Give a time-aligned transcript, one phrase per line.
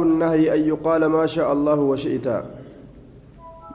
[0.00, 2.28] باب النهي أن يقال ما شاء الله وشئت.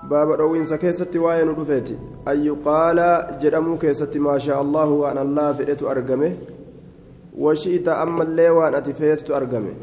[0.10, 1.90] باب روين سكيست وين رفيت
[2.28, 2.98] أن يقال
[3.42, 6.34] جرمو كيست ما شاء الله وأن الله فئت أرقمه.
[7.38, 9.74] وشئت أما اللي وأن أتفيت أرقمه.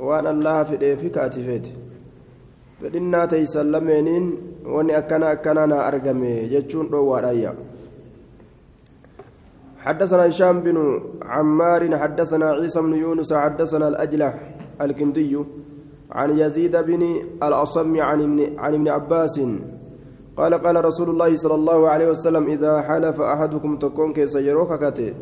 [0.00, 1.66] وأن الله فئت أتفيت.
[2.80, 4.36] فإنا تيسلمين
[4.66, 6.48] وأن أكنا أكنا أرقمه.
[6.52, 7.48] جتشون روى
[9.86, 14.34] حدثنا هشام بن عمار حدثنا عيسى بن يونس حدثنا الأجلح
[14.80, 15.38] الكندي.
[16.12, 17.02] عن يزيد بن
[17.42, 19.40] الأصم عن ابن عن ابن عباس
[20.36, 25.14] قال قال رسول الله صلى الله عليه وسلم إذا حلف أحدكم تكون كيس يروك كتي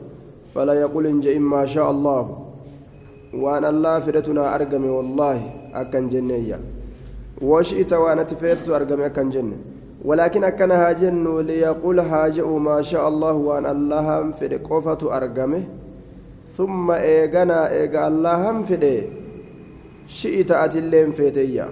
[0.55, 2.39] فلا يقول إن ما شاء الله.
[3.35, 5.39] وأن الله فرتنا أرقمي والله
[5.75, 6.59] أكن جنية.
[7.43, 9.57] وشئت وأنا تفيرت أرقمي أكن جنة
[10.05, 15.63] ولكن أكن هاجن ليقول هاجئ ما شاء الله وأن الله في قفة أرقمه
[16.57, 18.75] ثم إيغنا إيغا الله في
[20.07, 21.69] شئت أتلين فيتيا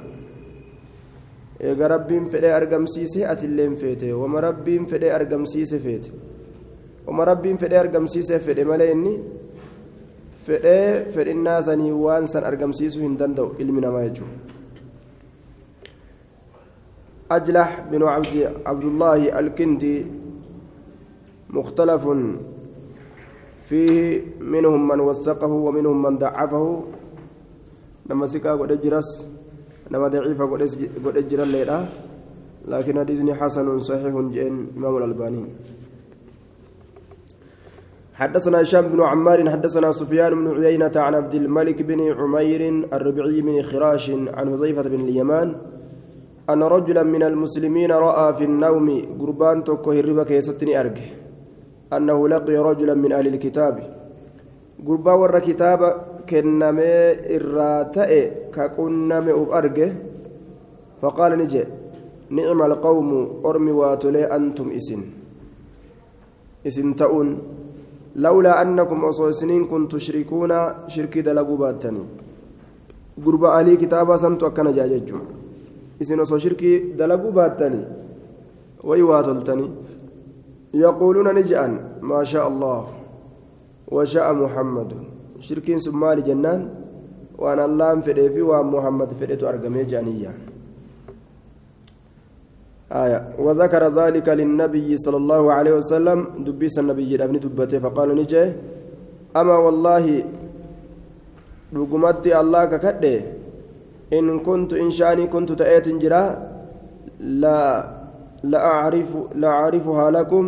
[1.63, 6.11] eega rabbiin fedhee argamsiise atilleen feete wama rabbiin fedhee argamsiise feete
[7.07, 9.13] wama rabbiin fedhee argamsiise fedhe malee inni
[10.47, 14.53] fedhee fedhinnaa sanii waan san argamsiisuu hin danda'u ilmi namaa jechuudha
[17.37, 18.35] أجلح بن عبد
[18.67, 20.07] عبد الله الكندي
[21.51, 22.05] مختلف
[23.69, 26.83] فيه منهم من وثقه ومنهم من ضعفه
[28.27, 29.11] سكا قد جرس
[29.91, 30.43] لما ضعيف
[31.07, 31.79] قد جرى الليلة
[32.69, 35.45] لكن حديثني حسن صحيح جين إمام الألباني
[38.15, 43.63] حدثنا هشام بن عمار حدثنا سفيان بن عيينة عن عبد الملك بن عمير الربعي بن
[43.63, 45.49] خراش عن حذيفة بن اليمان
[46.51, 48.87] أن رجلا من المسلمين رأى في النوم
[49.21, 51.07] قربان توكو هربك يستني أرجه.
[51.93, 53.75] أنه لقي رجلا من أهل الكتاب.
[54.87, 55.81] قربان ور كتاب
[56.29, 56.95] كنمي
[57.37, 58.13] إراتئ
[58.55, 59.91] كقنمي أف أرجه
[61.01, 61.63] فقال نجي
[62.37, 63.11] نعم القوم
[63.49, 65.01] أرمي واتلي أنتم إسن
[66.69, 67.29] إسن تؤون
[68.25, 70.53] لولا أنكم أصوصنين كنتم تشركون
[70.93, 72.03] شركي دلقوا باتني
[73.25, 75.19] قرب أهل كتابا سنتو أكنا جاججو
[76.03, 77.85] isin osoo shirkii dalaguu baattanii
[78.89, 79.71] way waa toltanii.
[80.85, 82.85] Yaquuluuna ni je'an maa shaa allah
[83.97, 84.97] washa'a muhammadu
[85.47, 86.71] shirkiin sun maali jennaan?
[87.43, 90.33] Waan allahan fedhee fi waan muhammad fedhetu argamee je'aniyya
[92.93, 98.45] آية وذكر ذلك للنبي صلى الله عليه وسلم دبيس النبي الأبن دبته فقال نجي
[99.41, 100.05] أما والله
[101.73, 103.17] رقمت الله ككده
[104.13, 106.23] إن كنت إن شاني كنت تأتي جرا
[107.43, 107.61] لا
[108.45, 109.11] لا أعرف
[109.41, 110.45] لا أعرفها لكم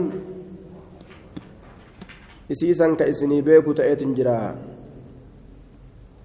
[2.52, 4.40] إسيسا كإسني بيكو تأتي جرا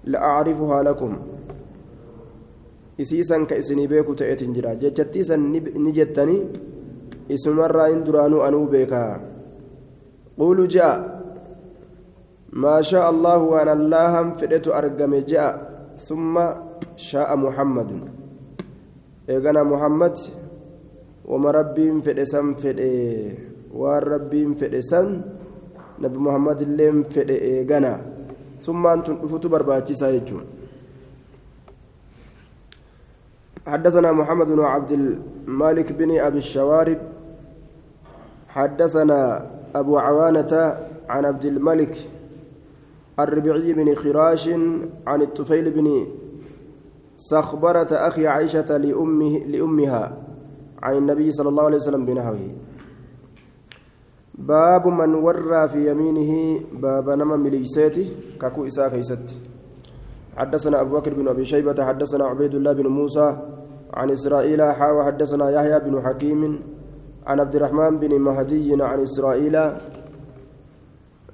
[0.04, 1.16] لا أعرفها لكم.
[3.00, 5.36] إسيسا كإسني بيكو تأتي جرا جتتيسا
[5.76, 6.38] نجتني.
[7.30, 9.20] اسم مرة إن درانو أنو بيكا.
[10.38, 11.20] قولوا جاء.
[12.52, 15.52] ما شاء الله وأن الله فدت أرقم جاء.
[15.96, 16.34] ثم
[16.96, 17.90] شاء محمد.
[19.30, 20.14] إيغانا محمد.
[21.28, 23.30] وما ربين فدسان فدي.
[23.70, 25.22] والربين فدسان
[26.02, 28.09] نبي محمد اللين فدي إيغانا
[28.60, 30.44] ثم أنتم أفتوا برباتي سايجون
[33.66, 36.98] حدثنا محمد بن عبد المالك بن أبي الشوارب
[38.48, 40.76] حدثنا أبو عوانة
[41.08, 41.98] عن عبد الملك
[43.18, 44.48] الربيعي بن خراش
[45.06, 46.06] عن الطفيل بن
[47.16, 50.16] صخبرة أخي عائشة لأمه لأمها
[50.82, 52.48] عن النبي صلى الله عليه وسلم بنحوه
[54.40, 58.06] باب من ورى في يمينه باب نما مليساته
[58.40, 59.36] كاكو إساء كيست
[60.36, 63.36] حدثنا أبو بكر بن أبي شيبة حدثنا عبيد الله بن موسى
[63.94, 66.60] عن إسرائيل حاوى حدثنا يحيى بن حكيم
[67.26, 69.56] عن عبد الرحمن بن مهدي عن إسرائيل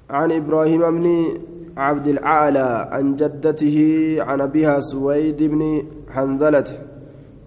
[0.09, 1.07] عن إبراهيم بن
[1.77, 3.77] عبد الأعلى عن جدته
[4.19, 6.63] عن أبيها سويد بن حنزلة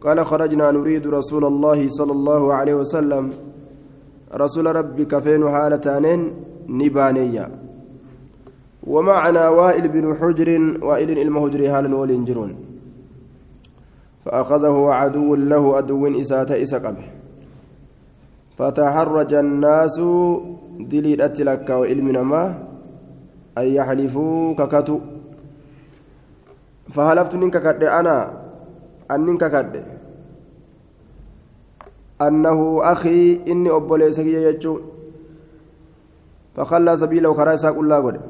[0.00, 3.49] قال خرجنا نريد رسول الله صلى الله عليه وسلم
[4.34, 6.30] رسول ربك فين حالتان
[6.68, 7.50] نبانية.
[8.86, 10.48] ومعنا وائل بن حجر
[10.82, 12.54] وائل المهجر هالا والإنجرون
[14.24, 17.06] فأخذه عدو له عدو إسات إسقبه
[18.56, 20.00] فتحرج الناس
[20.80, 22.44] دليل أتلك وإلمنا ما
[23.58, 24.98] أن يحلفوا ككتو.
[26.90, 28.16] فهلفت نين ككد أنا
[29.10, 29.38] أن نين
[32.22, 34.80] أنه أخي إني أبولي سكي يجو.
[36.56, 38.20] فخلى سبيله وكرا كل قد.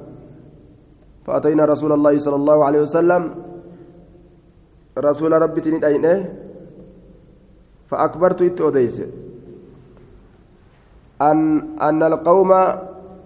[1.26, 3.22] فأتينا رسول الله صلى الله عليه وسلم.
[4.98, 6.34] رسول ربي تني داينه
[7.88, 9.02] فأكبرت إتوديس
[11.22, 11.38] أن
[11.82, 12.50] أن القوم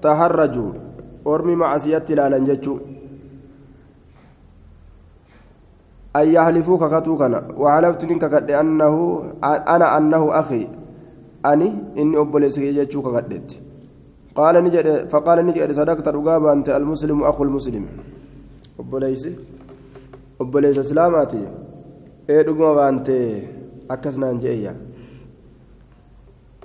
[0.03, 0.73] تهرجوا.
[1.27, 2.79] أرمي معصية لا لنجتشو
[6.17, 7.41] أن يحلفوك كتوكنا.
[7.59, 8.95] وحلفت منك قد أنه
[9.45, 10.69] أنا أنه أخي.
[11.47, 13.51] أني إني أبوليس يجتشوك قدت
[14.35, 17.85] قال نجد فقال نجد صدقت رقابة أنت المسلم أخو المسلم.
[18.81, 19.29] أبوليس
[20.41, 21.43] أبوليس إسلاماتي
[22.31, 23.09] إيه رقابة أنت
[23.91, 24.77] أكسنا أنجئيا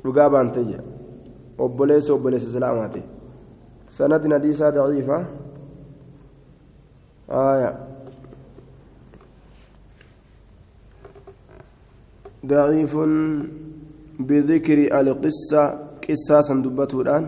[0.06, 0.58] رقابة أنت
[1.60, 3.02] أبوليس أبوليس إسلاماتي
[3.90, 5.26] سند نديسة ضعيفة.
[7.30, 7.72] آية.
[12.46, 12.94] ضعيف
[14.20, 15.64] بذكر القصة
[16.10, 17.26] قصة دبته الآن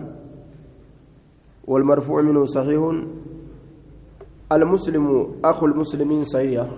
[1.66, 2.82] والمرفوع منه صحيح.
[4.52, 5.06] المسلم
[5.44, 6.68] أخو المسلمين صحيح.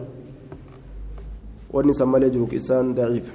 [1.72, 3.34] والنسمى لجرك إنسان ضعيف.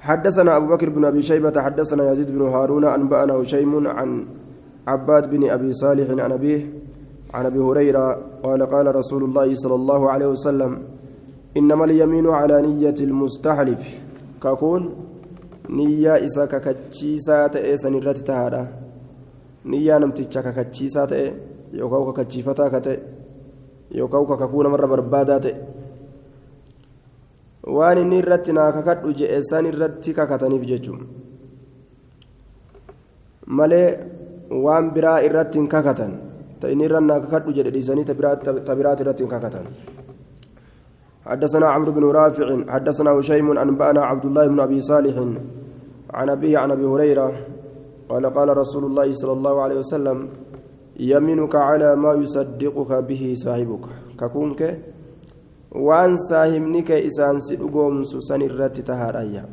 [0.00, 4.26] حدثنا أبو بكر بن أبي شيبة حدثنا يزيد بن هارون أنبأنا هشيم عن
[4.86, 6.72] عباد بن أبي صالح عن أبيه
[7.34, 10.82] عن أبي هريرة قال قال رسول الله صلى الله عليه وسلم
[11.57, 13.83] إنما اليمين على نية المستحلف
[14.43, 14.83] ككون
[15.69, 18.61] نية إسا ككتشيسا تأي سنرات تهادا
[19.65, 21.33] نية نمتشا ككتشيسا تأي
[21.73, 22.99] يوكاو ككتشيفتا كتأي
[23.91, 25.55] يوكاو ككون مرة بربادا تأي
[27.67, 31.01] waan inni irratti naa kakadhu jedhe san irratti kakataniif jechuun
[33.57, 33.87] malee
[34.65, 36.13] waan biraa irratti hin kakatan
[36.59, 38.13] ta inni irra naa kakadhu jedhe dhiisanii ta
[38.79, 39.65] biraati irratti hin kakatan
[41.30, 45.16] حدثنا عمرو بن رافع حدثنا هشيم أنبأنا عبد الله بن أبي صالح
[46.18, 47.28] عن أبيه عن أبي هريرة
[48.08, 50.18] قال قال رسول الله صلى الله عليه وسلم
[51.00, 53.84] يمينك على ما يصدقك به صاحبك.
[54.20, 54.60] ككونك
[55.72, 59.44] وأن صاحبنك إسان سيدقوم سوسن الرت تهاريا.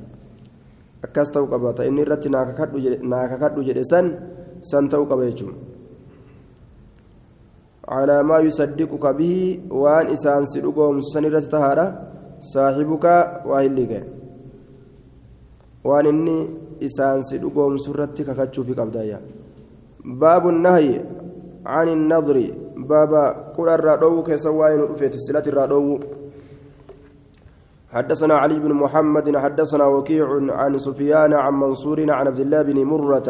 [1.02, 4.06] akkas ta'uu qaba ta inni irratti naa kakadhu jedhe san
[4.62, 5.54] san ta'uu qaba jechuun
[7.88, 11.88] على ما يصدقك به وان إسان سيدقوم سنرة تهارة
[12.40, 13.06] صاحبك
[13.46, 13.92] واهلك
[15.84, 16.50] وان إني
[16.84, 19.20] إسان سيدقوم سرة ككتشو في قبدايا
[20.06, 21.02] باب النهي
[21.66, 22.38] عن النظر.
[22.78, 26.00] بابا كل الرادو كسواين رفيت السلة الرادو.
[27.94, 33.28] حدثنا علي بن محمد حدثنا وكيع عن سفيان عن منصور عن عبد الله بن مرة.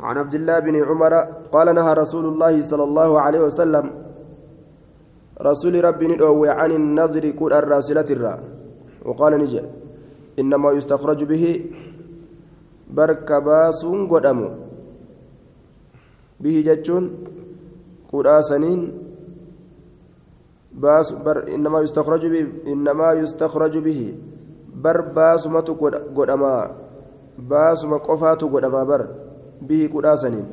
[0.00, 1.14] عن عبد الله بن عمر
[1.52, 3.84] قال نهى رسول الله صلى الله عليه وسلم
[5.40, 8.40] رسول ربي ندعو عن النظر كل الراسلة الراء
[9.04, 9.64] وقال نجا
[10.38, 11.44] إنما يستخرج به
[12.90, 13.80] بركباس
[14.10, 14.38] قدم
[16.40, 17.04] به جتون
[18.12, 18.80] قراسنين
[20.72, 24.14] باس بر إنما يستخرج به إنما يستخرج به
[24.74, 25.68] بر باسمة
[26.16, 26.70] قدما.
[27.38, 29.02] باسمة قفات قدما بر.
[29.62, 30.46] به قداسنين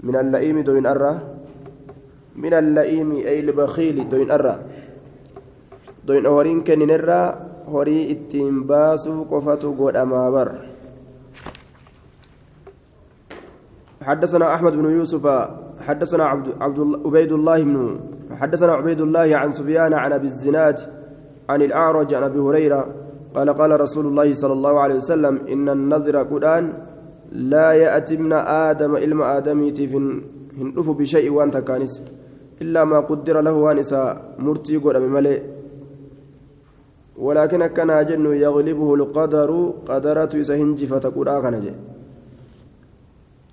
[0.00, 1.14] من اللئيم دوين أرى
[2.36, 4.54] من اللئيم أي البخيل دوين أرى
[6.06, 7.22] دوين أورين كنين أرى
[7.68, 10.48] هوري اتين باسو قفاتو قد أمابر
[14.02, 15.24] حدثنا أحمد بن يوسف
[15.80, 18.00] حدثنا عبد عبد عبيد الله بن
[18.30, 20.80] حدثنا عبيد الله عن سفيان عن أبي الزناد
[21.48, 22.94] عن الأعرج عن أبي هريرة
[23.34, 26.72] قال قال رسول الله صلى الله عليه وسلم إن النذر قرآن
[27.34, 29.86] لا يأتي من آدم إلما آدميتي
[30.58, 32.02] هندف بشيء وأنت كانس
[32.62, 34.00] إلا ما قدر له وانسا
[34.38, 35.40] مرتي قد ملئ
[37.16, 39.50] ولكن كان جن يغلبه القدر
[40.34, 41.72] إذا هنجفة قرآن كان جي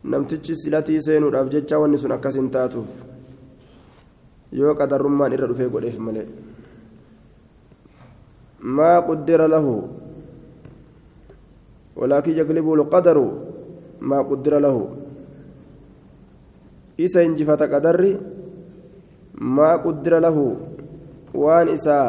[0.04, 2.90] namtichi silatii seenuudhaaf jecha wanni sun akkas hin taatuuf
[4.60, 6.26] yoo qadarrummaan irra dhufee godheef malee
[8.80, 9.76] maa quddira lahu
[12.02, 13.26] walaakin yaglibu lqadaru
[14.02, 14.90] maa quddira lahu
[16.98, 18.18] isa hinjifata qadarri
[19.40, 20.58] maa quddira lahu
[21.34, 22.08] waan isaa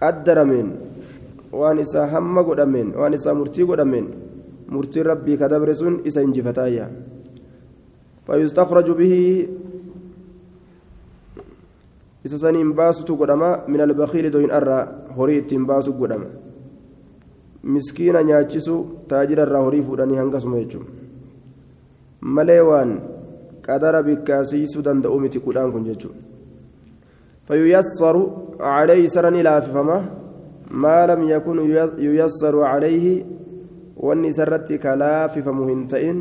[0.00, 0.68] qaddarameen
[1.52, 4.06] waan isaa hamma godhameen waan isaa murtii godhameen
[4.68, 6.88] murtiin rabbii ka dabre sun isa hinjifataayya
[8.26, 9.22] fayustakhraju bihi
[12.24, 16.30] isa saniin baasutu godhama min albakiili doyin irraa horii ittiin baasu godhama
[17.62, 18.74] miskiina nyaachisu
[19.08, 20.86] taajira irraa horii fuudhanii hangasuma jechuun
[22.36, 22.92] malee waan
[23.66, 26.16] qadara bikkaasiisuu danda'u miti kudhaan kun jechuun
[27.50, 28.24] fayuyassaru
[28.58, 29.98] calayhi sarani laafifama
[30.86, 31.62] maa lam yakun
[32.06, 33.14] yuyassaru calayhi
[34.08, 36.20] wanni isarratti ka laafifamu hin ta'in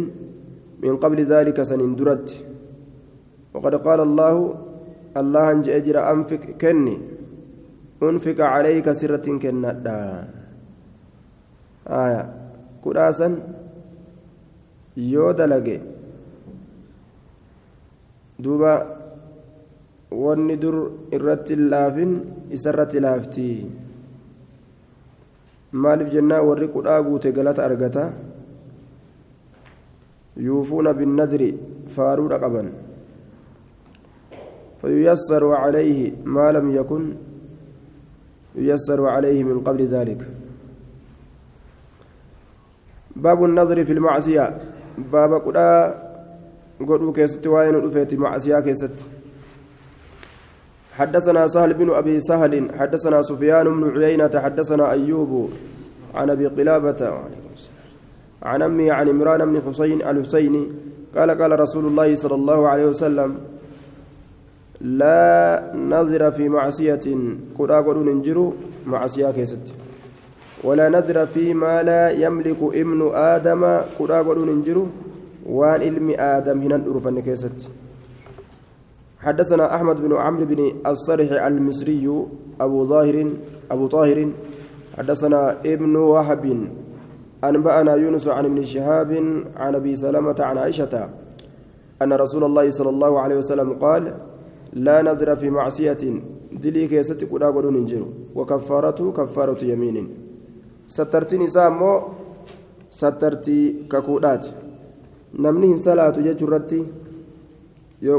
[0.81, 2.51] min qabli daalika sanin duratti
[3.53, 4.35] وقد قال الله
[5.17, 6.97] الله أن جئ أنفق كني
[8.03, 10.01] أنفق عليك سرة كندا
[11.86, 12.22] آية
[12.84, 13.28] كراسا
[14.96, 15.76] yoo dalage
[18.40, 18.72] duuba
[20.10, 20.76] wanni dur
[21.12, 22.12] irratti laafin
[22.56, 23.48] isarratti laafti
[25.72, 28.04] maaliif jennaa warri qudhaa guute galata argata
[30.48, 31.50] yuufuuna binnadri
[31.96, 32.68] faaruudha qaban
[34.80, 37.02] فييسر عليه ما لم يكن
[38.56, 40.20] ييسر عليه من قبل ذلك
[43.15, 44.57] باب النظر في المعصية.
[44.97, 46.01] باب قدا
[46.79, 49.05] قدو كيست وين رفيت معصية كيست.
[50.91, 55.49] حدثنا سهل بن أبي سهل حدثنا سفيان بن عيينة حدثنا أيوب
[56.13, 57.19] عن أبي قلابة
[58.43, 60.67] عن أمي عن عمران بن حسين الحسيني
[61.15, 63.37] قال قال رسول الله صلى الله عليه وسلم
[64.81, 67.05] لا نظر في معصية.
[67.59, 68.53] قد أقول hin jiru
[68.85, 69.73] معصية keessatti.
[70.63, 73.63] ولا نظر فيما لا يملك ابن آدم.
[73.99, 74.87] قد أقول hin jiru
[75.45, 77.69] waan ilma آدم هنا الأرفن keessatti.
[79.19, 82.05] حدثنا أحمد بن عمرو بن الصرح المصري
[82.61, 83.29] أبو ظاهر
[83.71, 84.29] أبو طاهر.
[84.97, 86.45] حدثنا ابن وهب.
[87.43, 89.11] أنبأنا يونس عن ابن شهاب
[89.57, 91.09] عن أبي سلمة عن عائشة
[92.01, 94.13] أن رسول الله صلى الله عليه وسلم قال
[94.73, 96.21] لا نذر في معصية.
[96.51, 100.09] دلي كيست قد أقول ننجر وكفارته كفارة يمين.
[100.95, 101.91] سترتي نسامو
[102.99, 103.59] سترتي
[103.91, 104.45] ككودات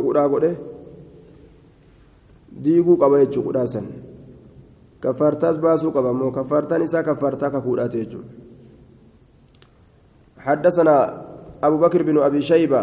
[0.05, 0.50] qudhaa godhe
[2.64, 3.87] diiguu qaba jechuu qudhaa san
[5.02, 8.31] kaffaartaas baasuu qaba moo kaffaartaan isaa kaffaartaa kakuudhaati jechuudha
[10.43, 10.97] حدثنا
[11.62, 12.83] أبو بكر بن أبي شيبة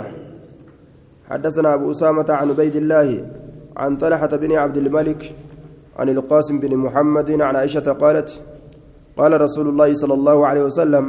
[1.29, 3.27] حدثنا أبو أسامة عن عبيد الله
[3.75, 5.35] عن طلحة بن عبد الملك
[5.99, 8.41] عن القاسم بن محمد عن عائشة قالت
[9.19, 11.05] قال رسول الله صلى الله عليه وسلم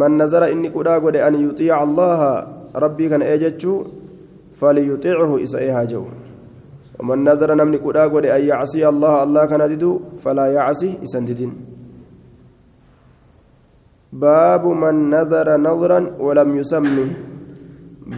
[0.00, 2.20] من نظر إني قد أن يطيع الله
[2.84, 3.74] ربي كان أجتشو
[4.58, 6.04] فليطيعه إسائها جو
[7.00, 7.78] ومن نظر نمني
[8.14, 11.52] قد أن يعصي الله الله كان ددو فلا يعصي إسنددين
[14.24, 17.06] باب من نظر نظرا ولم يسمي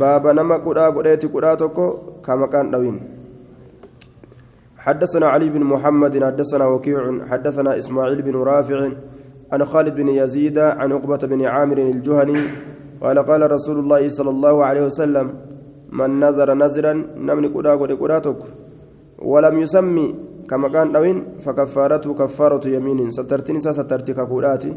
[0.00, 1.86] باب نما قدا قديت قدا توكو
[2.24, 2.96] كما كان دوين.
[4.86, 8.78] حدثنا علي بن محمد حدثنا وكيع حدثنا إسماعيل بن رافع
[9.52, 12.38] عن خالد بن يزيد عن عقبة بن عامر الجهني
[13.02, 15.26] قال قال رسول الله صلى الله عليه وسلم
[15.98, 16.92] من نظر نظرا
[17.26, 18.46] نمني قدا قدا قدا توكو
[19.32, 20.06] ولم يسمي
[20.50, 24.72] كما كان دوين فكفارته كفارة يمين سترتني سترتك كوداتي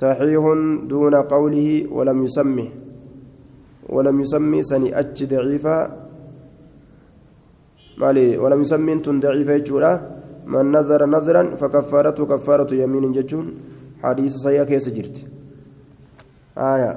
[0.00, 0.42] صحيح
[0.90, 2.68] دون قوله ولم يسمه
[3.94, 6.03] ولم يسمي سني أتش ضعيفة
[7.98, 9.92] مالي ولم يسمي انتن ضعيفة جورا
[10.46, 13.46] من نظر نظرا فكفارته كفارة يمين جتون
[14.02, 15.16] حديث صحيح كيس جرت.
[16.58, 16.92] آية.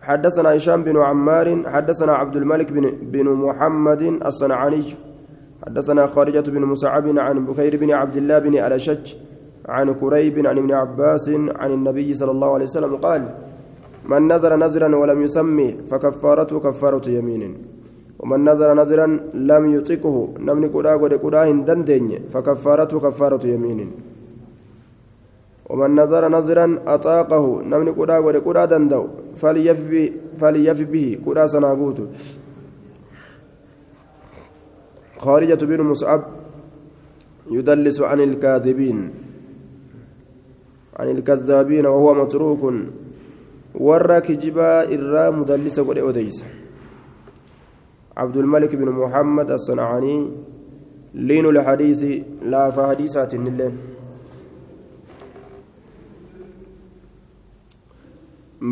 [0.00, 4.82] حدثنا هشام بن عمار حدثنا عبد الملك بن, بن محمد الصنعاني.
[5.66, 9.14] حدثنا خارجة بن مسعب عن بكير بن عبد الله بن الأشج
[9.68, 11.30] عن كريب عن ابن عباس
[11.60, 13.22] عن النبي صلى الله عليه وسلم قال
[14.04, 17.77] من نذر نذرا ولم يسمي فكفارته كفارة يمين.
[18.18, 23.90] ومن نذر نذرا لم يطقه نمني قدا قد قدا هندندين فكفارته كفارة يمين.
[25.70, 29.04] ومن نذر نذرا أطاقه نمني قدا قد قدا دندو
[29.38, 31.98] فليف به فليف به قدا سناغوت
[35.18, 36.22] خارجة بن مصعب
[37.50, 38.98] يدلس عن الكاذبين
[40.98, 42.62] عن الكذابين وهو متروك.
[43.78, 46.57] ورا كجبا إرا مدلس قد أوديس.
[48.18, 50.30] عبد الملك بن محمد الصنعاني
[51.14, 52.02] لين الحديث
[52.42, 53.74] لا فحديثات اللين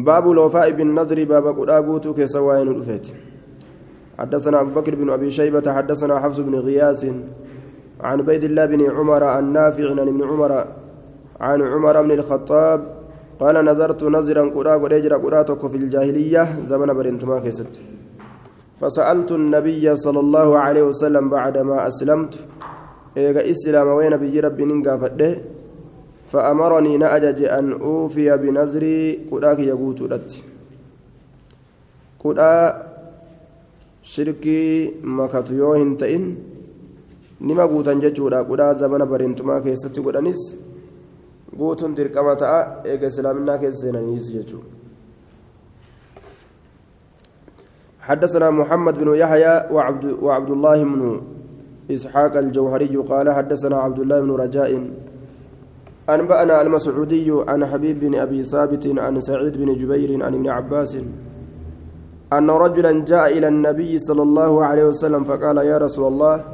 [0.07, 3.07] باب الوفاء بالنذر باب قداغوتو keessa waan الأفيت.
[4.19, 7.05] حدثنا أبو بكر بن أبي شيبة حدثنا حفص بن غياث
[8.01, 10.53] عن عبيد الله بن عمر عن نافع عن ابن عمر
[11.41, 12.81] عن عمر بن الخطاب
[13.41, 17.96] قال نذرت نذرا قرا قريجرا قراتك في الجاهلية زمن برنتما keessatti.
[18.81, 22.33] فسألت النبي صلى الله عليه وسلم بعدما أسلمت
[23.17, 25.31] إيغا إسلام وين بيجي ربي ننقى فده؟
[26.31, 28.99] فأمرني نأجج أن أوفي بنظري
[29.31, 30.31] قراك يقوت لت
[32.23, 32.53] قرا
[34.13, 34.63] شركي
[35.19, 36.25] مكة يوهن تئن
[37.47, 40.43] نما قوتن ججودا قرا زمن برنتما كيست قرانيس
[41.59, 42.61] guutuun dirqama ta'a
[42.93, 44.75] eega islaaminaa keessa seenaniis jechuudha
[48.07, 51.21] حدثنا محمد بن يحيى وعبد, وعبد الله بن
[51.91, 54.71] إسحاق الجوهري قال حدثنا عبد الله بن رجاء
[56.11, 60.99] أنبأنا المسعودي عن حبيب بن أبي ثابت عن سعيد بن جبير عن ابن عباس
[62.33, 66.45] أن رجلا جاء إلى النبي صلى الله عليه وسلم فقال يا رسول الله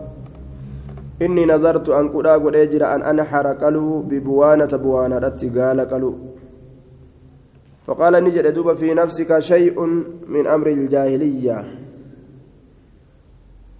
[1.22, 6.31] إني نظرت أن قد أجر أن أنحر قلو ببوانة بوانة قال قلو.
[7.86, 9.80] فقال نجد دوب في نفسك شيء
[10.28, 11.82] من أمر الجاهلية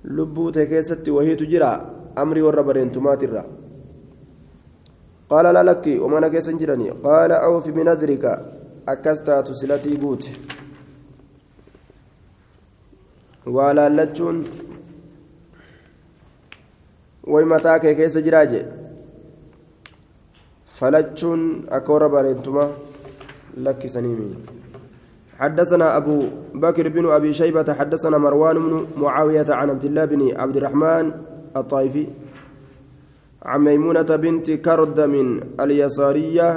[0.05, 1.69] lubbuu ta'e keessatti wahiitu jira
[2.23, 3.43] amrii warra bareentumaatirra
[5.31, 8.33] qaala laa lakki umana keessan jirani qaala awfi binadrika
[8.95, 10.33] akkas taatu silatii guute
[13.47, 14.43] waa laallachuun
[17.27, 18.23] way mataa kee keessa
[23.57, 24.37] lakkisanii mii
[25.43, 26.23] حدثنا أبو
[26.55, 31.13] بكر بن أبي شيبة حدثنا مروان بن معاوية عن عبد الله بن عبد الرحمن
[31.57, 32.07] الطائفي
[33.43, 36.49] عن ميمونة بنت كردم اليسارية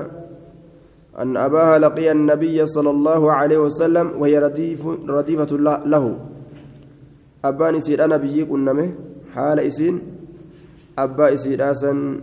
[1.20, 5.52] أن أباها لقي النبي صلى الله عليه وسلم وهي رديف رديفة
[5.86, 6.06] له
[7.46, 8.88] أبان إسير أنا بيجيك النمه
[9.34, 9.96] حال إسين.
[10.98, 12.22] أبا إسير أسن.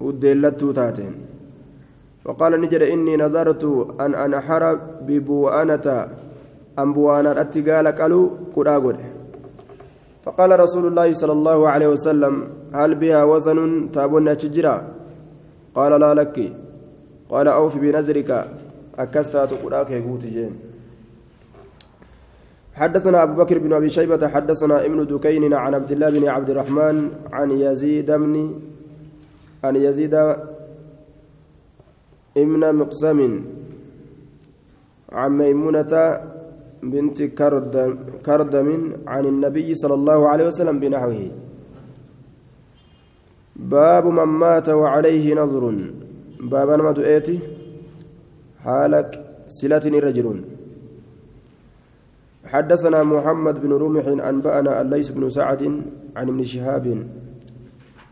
[0.00, 1.14] ودلتو تاتين.
[2.26, 3.64] وقال نجد إني نظرت
[4.00, 4.62] أن أنحر
[5.06, 5.86] ببوآنة
[6.78, 8.96] أن بوانا أتقال قالوا كراغد
[10.24, 12.34] فقال رسول الله صلى الله عليه وسلم
[12.74, 14.76] هل بها وزن تابون تجرا
[15.74, 16.52] قال لا لك.
[17.30, 18.30] قال أوف بنذرك
[18.98, 20.54] أكستات قراك يقوت جين.
[22.74, 26.96] حدثنا أبو بكر بن أبي شيبة حدثنا ابن دكين عن عبد الله بن عبد الرحمن
[27.32, 28.34] عن يزيد بن
[29.64, 30.14] عن يزيد
[32.36, 33.20] إبن مقسم
[35.12, 35.92] عن ميمونة
[36.82, 37.90] بنت كردم,
[38.26, 38.68] كردم
[39.06, 41.20] عن النبي صلى الله عليه وسلم بنحوه.
[43.56, 45.64] باب من مات وعليه نظر.
[46.40, 47.38] باب ما دؤيتي
[48.64, 49.10] حالك
[49.48, 50.26] سلة رجل
[52.52, 55.62] حدثنا محمد بن رمح أنبأنا الليث بن سعد
[56.16, 56.86] عن ابن شهاب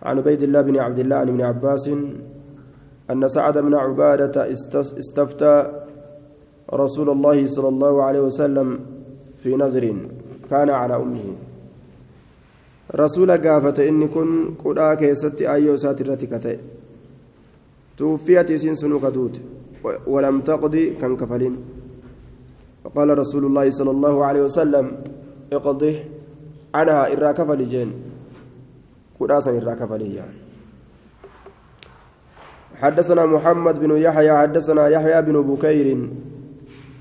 [0.02, 1.90] عن عبيد الله بن عبد الله عن ابن عباس
[3.10, 4.52] أن سعد بن عبادة
[5.02, 5.84] استفتى
[6.74, 8.80] رسول الله صلى الله عليه وسلم
[9.36, 9.96] في نذر
[10.50, 11.24] كان على أمه.
[12.94, 16.58] رسول قافة إني كن قدا كيست أيو ساترتك
[17.96, 19.40] توفيت سين سنوكتوت
[20.06, 21.56] ولم تقضي كان كفلين
[22.84, 24.86] فقال رسول الله صلى الله عليه وسلم
[25.52, 25.92] اقضي
[26.74, 27.90] عنها إرا كفل جين.
[29.20, 30.43] قدا سن إرا كفلي يعني
[32.84, 35.88] حدثنا محمد بن يحيى حدثنا يحيى بن بكير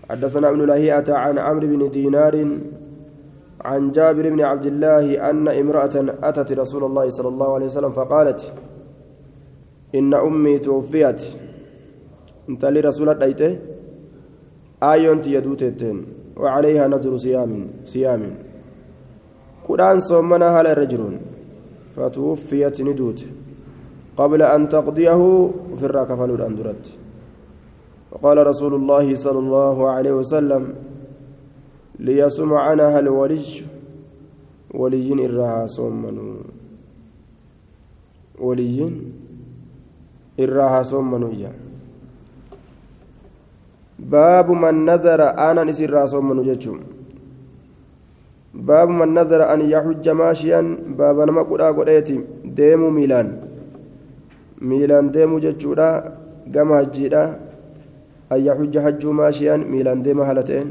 [0.10, 2.36] حدثنا ابن لهيئة عن عمرو بن دينار
[3.70, 5.96] عن جابر بن عبد الله أن امرأة
[6.30, 8.54] أتت رسول الله صلى الله عليه وسلم فقالت
[9.96, 11.22] إن أمي توفيت.
[12.50, 13.58] انت لرسول الله
[14.84, 15.98] آيونت يدوتتين
[16.38, 17.52] وعليها نذر صيام
[17.86, 18.22] صيام.
[19.68, 21.04] قرآن صومنا هل الرجل
[21.96, 23.20] فتوفيت ندوت.
[24.18, 26.94] قبل أن تقضيه في الراكفل الأندرت
[28.12, 30.74] وقال رسول الله صلى الله عليه وسلم
[32.00, 33.46] ليصم عنها الولي
[34.74, 36.36] ولي إراها صومنوا
[38.40, 38.92] ولي
[40.40, 41.34] إراها صومنوا
[44.00, 46.80] باب من نذر أنا نسير صومنوا جتشم.
[48.54, 50.62] باب من نذر أن يحج ماشيا
[50.98, 53.43] باب نما قد ديمو ميلان.
[54.70, 55.90] Miilaan deemuu jechuudha
[56.56, 57.24] gama hajjiidha
[58.34, 60.68] أن يحج حج ماشيا ميلان ديما هلتين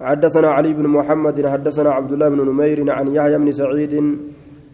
[0.00, 3.94] حدثنا علي بن محمد حدثنا عبد الله بن نمير عن يحيى بن سعيد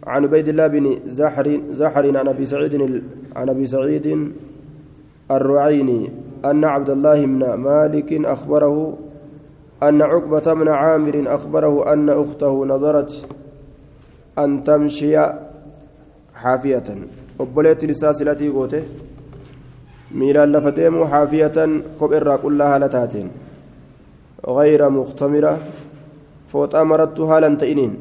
[0.07, 3.03] عن عبيد الله بن زحر زحر عن ابي سعيد
[3.35, 4.07] عن ابي سعيد
[5.31, 6.11] الرعيني
[6.45, 8.97] ان عبد الله بن مالك اخبره
[9.83, 13.11] ان عقبه بن عامر اخبره ان اخته نظرت
[14.39, 15.17] ان تمشي
[16.33, 16.83] حافيه
[17.39, 18.83] obboleettiin isaa silatii goote
[20.11, 23.31] miilaan lafa deemu xaafiyatan kopheerraa qullaa haala taateen.
[24.47, 25.53] غير مختمرة
[26.51, 27.93] فوطا مرت هالا تئنين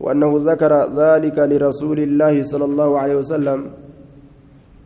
[0.00, 3.60] وأنه ذكر ذلك لرسول الله صلى الله عليه وسلم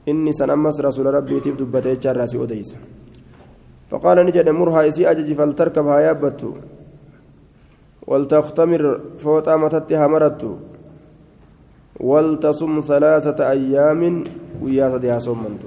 [0.09, 2.71] إني سنمس رسول ربي تف دبتي جراسي أديس
[3.91, 6.41] فقال نجد مرها إسي أجج فلتركبها يابت
[8.11, 8.85] ولتختمر
[9.23, 10.43] فوطا متتها مرت
[12.01, 14.25] ولتصم ثلاثة أيام
[14.63, 15.63] ويا صديها صومنت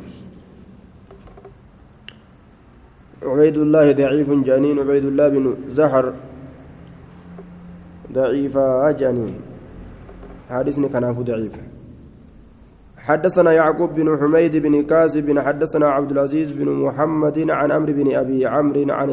[3.24, 6.14] عبيد الله ضعيف جنين عبيد الله بن زهر
[8.14, 9.34] ضعيفة أجاني
[10.50, 11.56] حديثني كناف ضعيف.
[12.98, 18.46] حدثنا يعقوب بن حميد بن كاسب حدثنا عبد العزيز بن محمد عن عمرو بن أبي
[18.46, 19.10] عمرو عن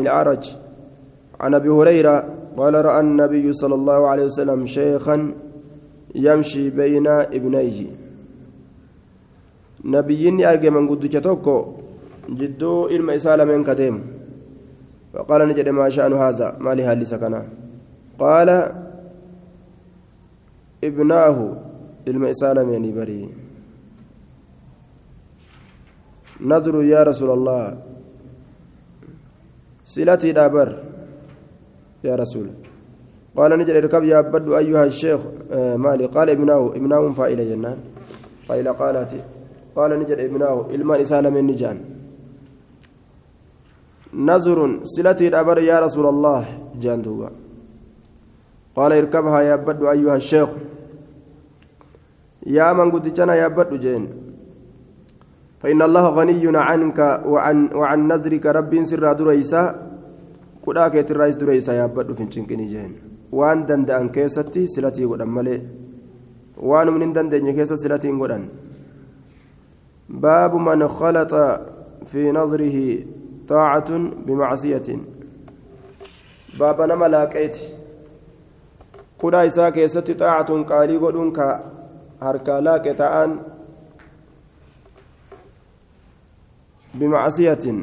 [0.00, 0.56] الأعرج.
[1.40, 2.16] عن أبي هريرة
[2.56, 5.34] قال رأى النبي صلى الله عليه وسلم شيخا
[6.14, 7.78] يمشي بين ابنيه
[9.84, 11.56] نبيين أرجع من قد توكو
[12.28, 13.96] جدو إلما إسالة من كتيم
[15.12, 17.42] فقال نجد ما شأن هذا ما لها لسكنا
[18.18, 18.48] قال
[20.84, 21.38] ابناه
[22.06, 23.28] ilma isaa lameeni barii
[26.40, 27.64] نظر يا رسول الله
[29.84, 30.68] سلتي دابر
[32.04, 32.46] يا رسول
[33.36, 35.20] قال نجد اركب يا بدو أيها الشيخ
[35.50, 36.06] آه مالي.
[36.06, 37.78] قال ابناه ابناه فائلة جنان.
[38.48, 39.10] فائلة قالت
[39.76, 41.78] قال نجد ابناه إلما إسالة من نجان.
[44.14, 46.42] نظر سلتي دابر يا رسول الله
[46.80, 47.02] جان
[48.76, 50.50] قال اركبها يا بدو أيها الشيخ.
[52.46, 54.04] يا من قد جنا يا بدو جين.
[55.60, 59.62] فإن الله غني عنك وعن وعن نذرك رب سر دريسا
[60.66, 63.13] كدا كيت الرئيس دريسا يا بدو فينشنكني جين.
[63.38, 65.56] وان دندان كيستي سلتي قدام ملي
[66.68, 68.42] وان من دندن كيس سلتي قدام
[70.24, 71.32] باب من خلط
[72.10, 72.76] في نظره
[73.48, 73.90] طاعة
[74.26, 74.88] بمعصية
[76.58, 77.56] باب نما لاقيت
[79.20, 81.28] كدا إسا كيستي طاعة قالي قدون
[82.20, 83.30] harkaa laaqe ta'an
[86.98, 87.78] bimacsiyatin.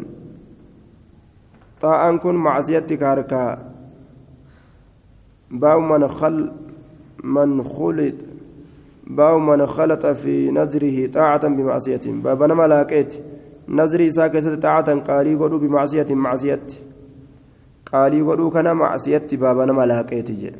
[1.82, 3.50] Xaa'aan kun macsiyatti ka harkaa
[5.52, 6.52] man khal
[7.24, 8.24] man khulid
[9.08, 13.24] baabu man khalaxa fi nazrihi xaacatan bimacsiyatin baaba nama laaqeeti
[13.68, 16.82] nazrii isaa keessatti xaacatan qaalii godhuu bimacsiyatin macsiyatti
[17.92, 20.60] qaalii godhuu kana macsiyatti baaba nama laaqeeti jedhe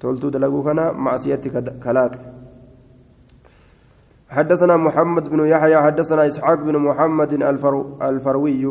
[0.00, 1.50] toltuu dalaguu kana macsiyatti
[1.84, 2.18] kalaaqe
[4.28, 8.64] حدثنا محمد بن يحيى حدثنا إسحاق بن محمد الفرو الفروي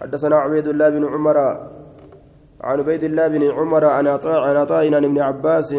[0.00, 1.36] حدثنا عبيد الله بن عمر
[2.60, 5.72] عن عبيد الله بن عمر عن عطاء عن عطاء عن ابن عباس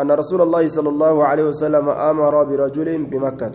[0.00, 3.52] أن رسول الله صلى الله عليه وسلم أمر برجل بمكة.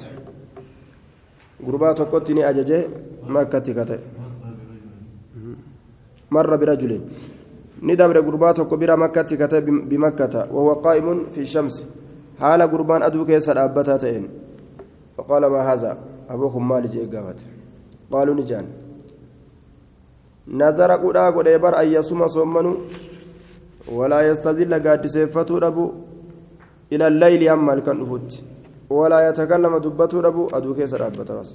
[1.65, 2.87] غربات كتني أججه
[3.27, 3.99] مكة كته
[6.31, 7.01] مر برجل.
[7.83, 11.75] ندبر غربات كبيرة مكة كته بمكة وهو قائم في الشمس.
[12.39, 14.29] keessa dhaabbataa ta'een
[15.17, 15.97] faqaala maa haza
[16.29, 17.43] abuukum maali jee gaafate
[18.11, 18.65] qaaluu ni jaan
[20.49, 22.71] nazara qudhaa godhee bar ayyasuma soommanu
[23.97, 25.85] walaa yastadilla gaaddiseeffatuu dhabu
[26.89, 28.43] ila allayli hamma halkan dhufutti.
[28.89, 31.49] Walaa yatakallama dubbatuu dhabu aduu keessa dhaabbataas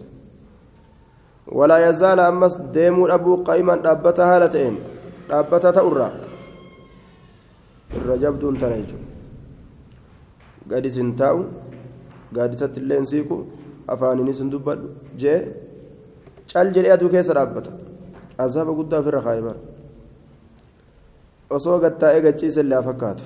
[1.59, 4.77] walaa yazaala ammas deemuu dhabuu qaa'iman dhaabbata haala ta'een
[5.31, 6.13] dhaabbata ta'urraa.
[7.97, 9.09] Irra jabduun tana jechuudha.
[10.71, 11.45] Gadi sin taa'u
[12.37, 13.37] gaaddisatti illee siiqu
[13.95, 14.89] afaaninis hin dubbadhu
[15.23, 15.39] jee
[16.53, 17.71] cal jedhee aduu keessa dhaabbata
[18.39, 19.57] azaaba guddaa ofirra kaa'imar
[21.51, 23.25] osoo gattaa'ee gachiisa illee fakkaatu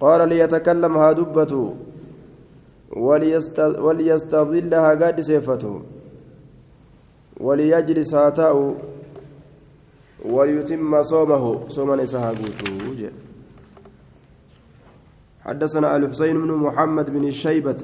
[0.00, 1.62] qaala liyatakallam haa dubbatu
[2.90, 5.82] وليستظل ها قاد سيفته.
[7.40, 8.74] وليجلس ها تاء.
[10.24, 11.68] وليتم صومه.
[11.68, 13.10] صوما قوته
[15.40, 17.76] حدثنا الحسين بن محمد بن الشيبة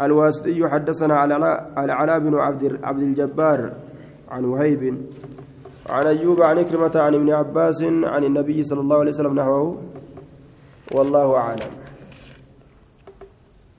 [0.00, 1.36] الواسطي حدثنا على
[1.78, 2.34] العلاء بن
[2.82, 3.72] عبد الجبار
[4.30, 4.82] عن وهيب
[5.86, 9.82] عن أيوب عن كلمة عن ابن عباس عن النبي صلى الله عليه وسلم نحوه.
[10.94, 11.72] والله أعلم.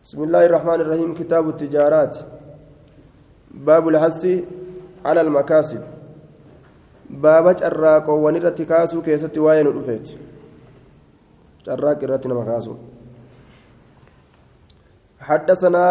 [0.04, 1.14] بسم الله الرحمن الرحيم.
[1.14, 2.18] كتاب التجارات.
[3.52, 4.24] باب الحث
[5.06, 5.82] على المكاسب.
[7.12, 10.08] باب الراق ونرتكاسو كاسو كيست واين الأفيت
[11.66, 12.74] شراك الرتنا مكاسو
[15.20, 15.84] حدثنا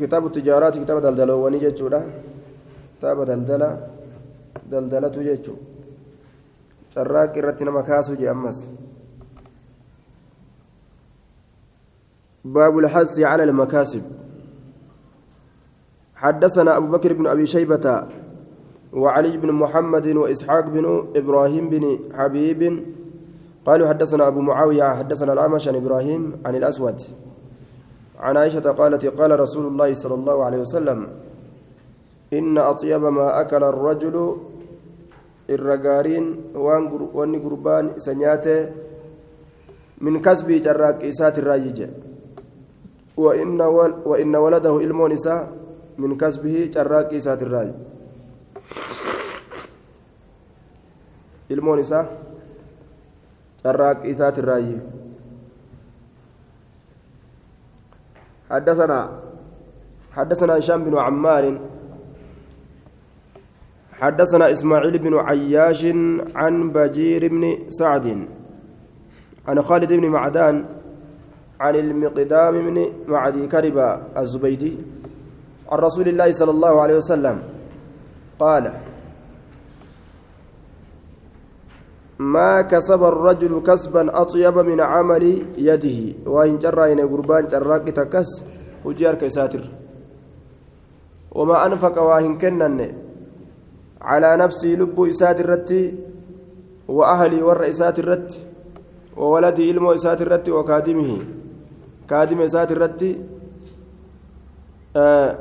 [0.00, 1.74] كتاب التجارات كتاب دلدلة ونجد
[2.98, 3.70] كتاب دلدلة
[4.70, 5.54] دلدلة جيتشو
[6.94, 8.70] شراك الرتنا مكاسو جي أمس
[12.44, 14.02] باب الحث على المكاسب
[16.14, 18.06] حدثنا أبو بكر بن أبي شيبة
[18.92, 20.84] وعلي بن محمد وإسحاق بن
[21.16, 22.60] إبراهيم بن حبيب
[23.66, 27.02] قالوا حدثنا أبو معاوية حدثنا الأعمش عن إبراهيم عن الأسود
[28.18, 31.27] عن عائشة قالت قال رسول الله صلى الله عليه وسلم
[32.32, 34.36] إن أطيب ما أكل الرجل
[35.50, 38.68] الرجارين وان قربان سنياته
[40.00, 41.88] من كسب جراك إسات الراجج.
[43.16, 43.60] وإن,
[44.04, 45.52] وإن ولده إلمون إساء
[45.98, 47.74] من كسبه جراك إسات الراجج.
[51.50, 52.06] إلمون إساء
[53.64, 54.78] شراك إسات الراي
[58.50, 58.98] حدثنا
[60.12, 61.44] حدثنا هشام بن عمار
[64.00, 65.86] حدثنا إسماعيل بن عياش
[66.34, 68.06] عن بجير بن سعد
[69.48, 70.64] عن خالد بن معدان
[71.60, 73.78] عن المقدام بن معدي كرب
[74.16, 74.78] الزبيدي
[75.70, 77.36] عن رسول الله صلى الله عليه وسلم
[78.38, 78.64] قال
[82.18, 85.24] ما كسب الرجل كسبا أطيب من عمل
[85.58, 88.30] يده وإن جرى إن قربان جراك تكس
[88.84, 89.64] وجير كساتر
[91.32, 93.07] وما أنفق واهن كنن
[94.02, 95.70] على نفسي لب إسات الرت
[96.88, 98.30] وأهلي ور إسات الرت
[99.16, 101.10] وولدي إلمو إسات الرت وكادمه
[102.10, 103.02] كادم إسات الرت
[104.96, 105.38] آه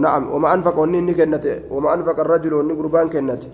[0.00, 3.48] نعم وما أنفق وني كنته وما أنفق الرجل وني قربان كنته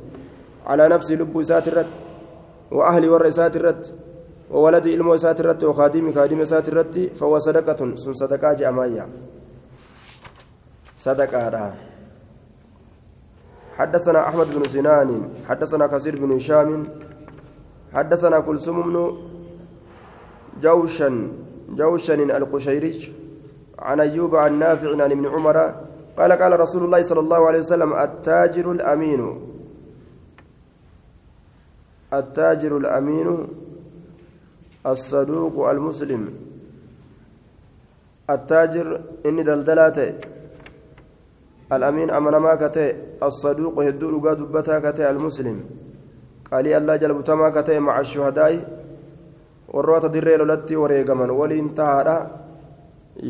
[0.67, 1.91] على نفسي لب إسات الرت
[2.71, 3.85] وأهلي ور إسات الرت
[4.51, 9.09] وولدي إلمو إسات الرت وخادمي كادم إسات الرت فهو صدقة سن صدقة جامعية
[10.97, 11.49] صدقة
[13.79, 15.11] حدثنا أحمد بن سنان
[15.49, 16.83] حدثنا كثير بن هشام
[17.93, 18.97] حدثنا كلثوم بن
[20.63, 21.15] جوشن
[21.69, 23.15] جوشن القشيري
[23.79, 25.57] عن أيوب عن نافع عن ابن عمر
[26.19, 29.23] قال قال رسول الله صلى الله عليه وسلم التاجر الأمين.
[32.13, 33.29] التاجر الأمين
[34.87, 36.23] الصدوق المسلم.
[38.31, 40.13] التاجر إني دلدلاته
[41.73, 45.59] الأمين أمنما كتئ الصدوق هدو رقا دبتا كتئ المسلم.
[46.53, 48.83] قال الله جل بتما كتئ مع الشهداء.
[49.73, 52.17] warroota dirree lolatti wareegaman waliin tahaadha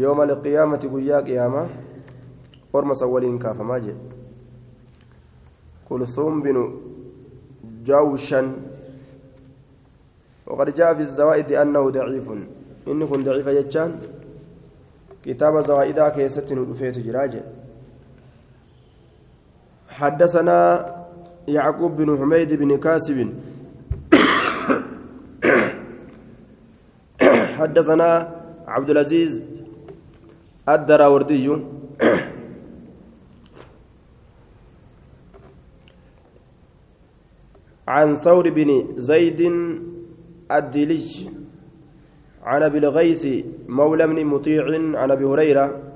[0.03, 1.63] yooma alqiyaamati guyyaa qiyaama
[2.73, 4.01] ormasa waliin kaafamaa jedhe
[5.89, 6.65] kulsuum binu
[7.87, 8.49] jawshan
[10.47, 12.29] وقد جاء في الزوائد أنه ضعيف.
[12.89, 13.91] إن ضعيف يجان
[15.25, 17.43] كتاب زوائد كيست ندفيت جراجة.
[20.03, 20.59] حدثنا
[21.49, 23.19] يعقوب بن حميد بن كاسب
[27.59, 28.31] حدثنا
[28.67, 29.43] عبد العزيز
[30.69, 31.49] الدراوردي
[37.89, 39.41] عن ثور بن زيد
[40.53, 41.29] الدلج
[42.43, 43.27] عن أبي الغيث
[43.69, 44.65] مولى بن مطيع
[44.99, 45.92] عن أبي هريرة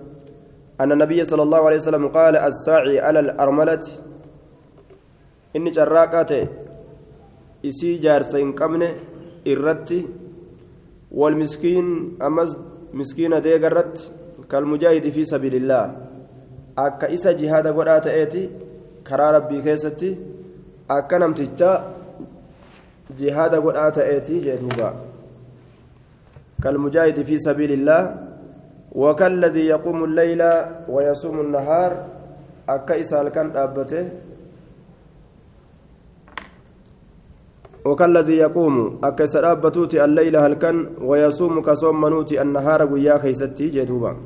[0.80, 3.84] أن النبي صلى الله عليه وسلم قال الساعي على الأرملة.
[5.56, 6.32] إني جراكات
[7.64, 8.82] إسي جارسين قمن
[9.48, 10.06] إرتي
[11.10, 12.56] والمسكين أمز
[12.92, 14.12] مسكين ديغرت
[14.50, 15.96] كالمجاهد في سبيل الله.
[16.78, 18.50] أكا إسا جهاد قرآت إيتي
[19.08, 20.16] كرا ربي كيستي
[20.90, 21.72] أكا نمتجا
[23.18, 24.94] جهاد قرآت إيتي جيدوبا
[26.62, 28.25] كالمجاهد في سبيل الله.
[28.96, 30.42] وكالذي يقوم الليل
[30.88, 31.92] ويصوم النهار
[32.68, 34.04] أكيس كان أبته
[37.84, 40.76] وكالذي يقوم أكيس أبتوتي الليل هلكن
[41.08, 44.16] ويصوم كصوم منوتي النهار ويا خيستي جدوبا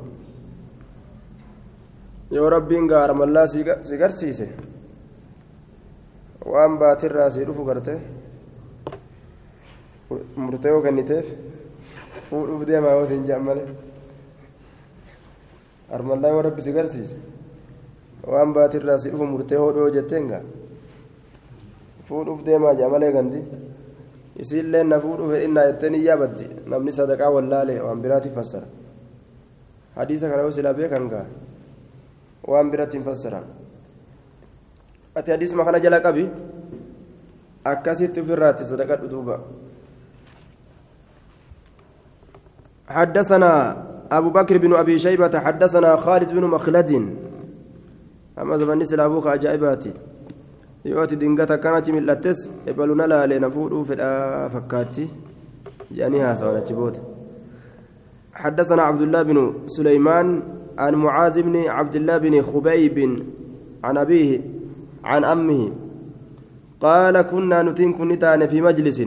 [2.31, 4.47] gaaramalaa si garsiise
[6.45, 7.93] waan baatirraa si dhufu garte
[10.37, 11.25] murtee yoo kenniteef
[12.29, 13.90] fuudhuuf deemaa yoo siin jaan malee
[15.95, 17.15] armallaa yoo rabbi si garsiise
[18.31, 20.41] waan baatirraa si dhufu murtee hodhoo jetteen gaa
[22.09, 23.41] fuudhuuf deemaa jaa malee ganti
[24.43, 28.67] isiillee na fuudhuuf hedhinnaa jetteen iyyaa baddi namni sadaqaa wallaalee waan biraatiif fassara
[29.95, 31.25] hadiisa kana yoo silaa beekan gaa
[32.47, 33.43] waan biratti hin fassaran
[35.15, 36.23] ati hadiisuma kana jala qabi
[37.73, 39.37] akkasitti ofirraatti sadaqadhu duuba
[42.97, 43.51] حدثنا
[44.11, 46.91] أبو بكر بن أبي شيبة حدثنا خالد بن مخلد.
[48.39, 49.93] أما زمان سلابوك أجائباتي.
[50.85, 55.07] يؤتي دنقتا كانت من لتس يبلون لا لنفور في الفكاتي
[55.91, 57.01] جانيها سوانا تبوت.
[58.33, 60.41] حدثنا عبد الله بن سليمان
[60.77, 62.97] عن معاذ بن عبد الله بن خبيب
[63.83, 64.41] عن أبيه
[65.03, 65.71] عن أمه.
[66.79, 69.01] قال كنا نتين كنتان في مجلس.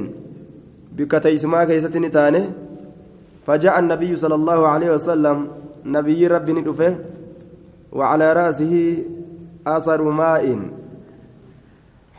[0.96, 2.44] بكتيسما كيست نتانه
[3.46, 5.48] فجاء النبي صلى الله عليه وسلم
[5.85, 6.92] نبي ربي ندفه
[7.92, 8.74] وعلى رأسه
[9.66, 10.44] أثر ماء.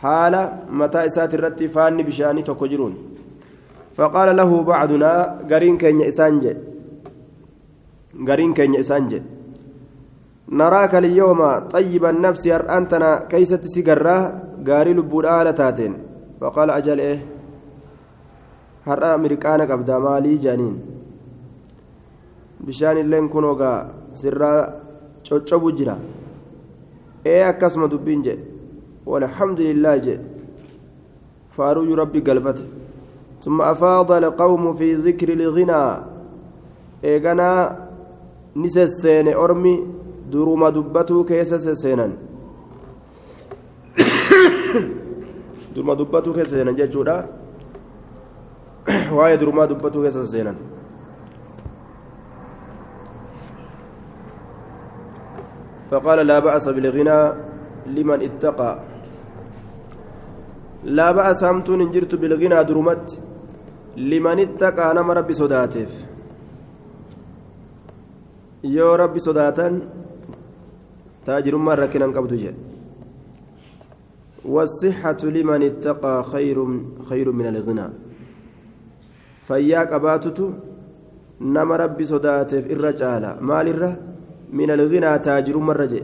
[0.02, 0.34] حال
[0.70, 2.94] متى إسات الرت فاني بشأني تكجرون
[3.98, 5.12] فقال له بعدنا
[5.52, 6.44] قرين كين إسانج
[8.28, 9.12] قرين كين إسانج
[10.50, 11.42] نراك اليوم
[11.76, 14.22] طيب النفس أنتنا كيست سيقراه
[14.68, 15.94] قاري لبود آلة تاتين.
[16.42, 17.20] فقال أجل إيه؟
[18.86, 20.76] har'a mirqaana qabdaa maalii jaaniin
[22.60, 24.60] bishaan illeen kun ogaa sirraa
[25.30, 25.98] coccobu jira
[27.26, 28.44] ee akkasuma dubbiin jedhe
[29.06, 30.26] walhamdulillah jedhe
[31.56, 32.66] faaruyyuu rabbi galfate
[33.40, 35.84] ثم أفاض القوم في ذكر الغنى
[37.04, 37.50] إيغانا
[38.56, 39.76] نسسين أرمي
[40.32, 42.10] durooma dubbatuu keessa سسينا
[45.76, 47.16] durooma dubbatuu keessa سسينا jechuudha
[49.12, 50.18] waa'ee durooma dubbatuu keessa
[55.92, 57.20] فقال لا بأس بالغنى
[57.96, 58.72] لمن اتقى.
[60.86, 63.20] لا بأس همتون انجرت بالغنى درمت
[63.98, 65.92] لمن اتقى نما ربي صداتف
[68.64, 69.68] يا ربي صداتا
[71.26, 72.54] تاجر ما ركنا قبض جل
[74.46, 76.58] والصحة لمن اتقى خير
[77.10, 77.88] خير من الغنى.
[79.48, 80.48] فياك أباتتو
[81.42, 84.15] نما ربي صداتف الرجال مال الرّ
[84.60, 86.02] من الغنى تاجر مرة جي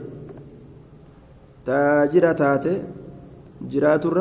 [2.39, 2.73] تاتي
[3.71, 4.19] جرات الرّ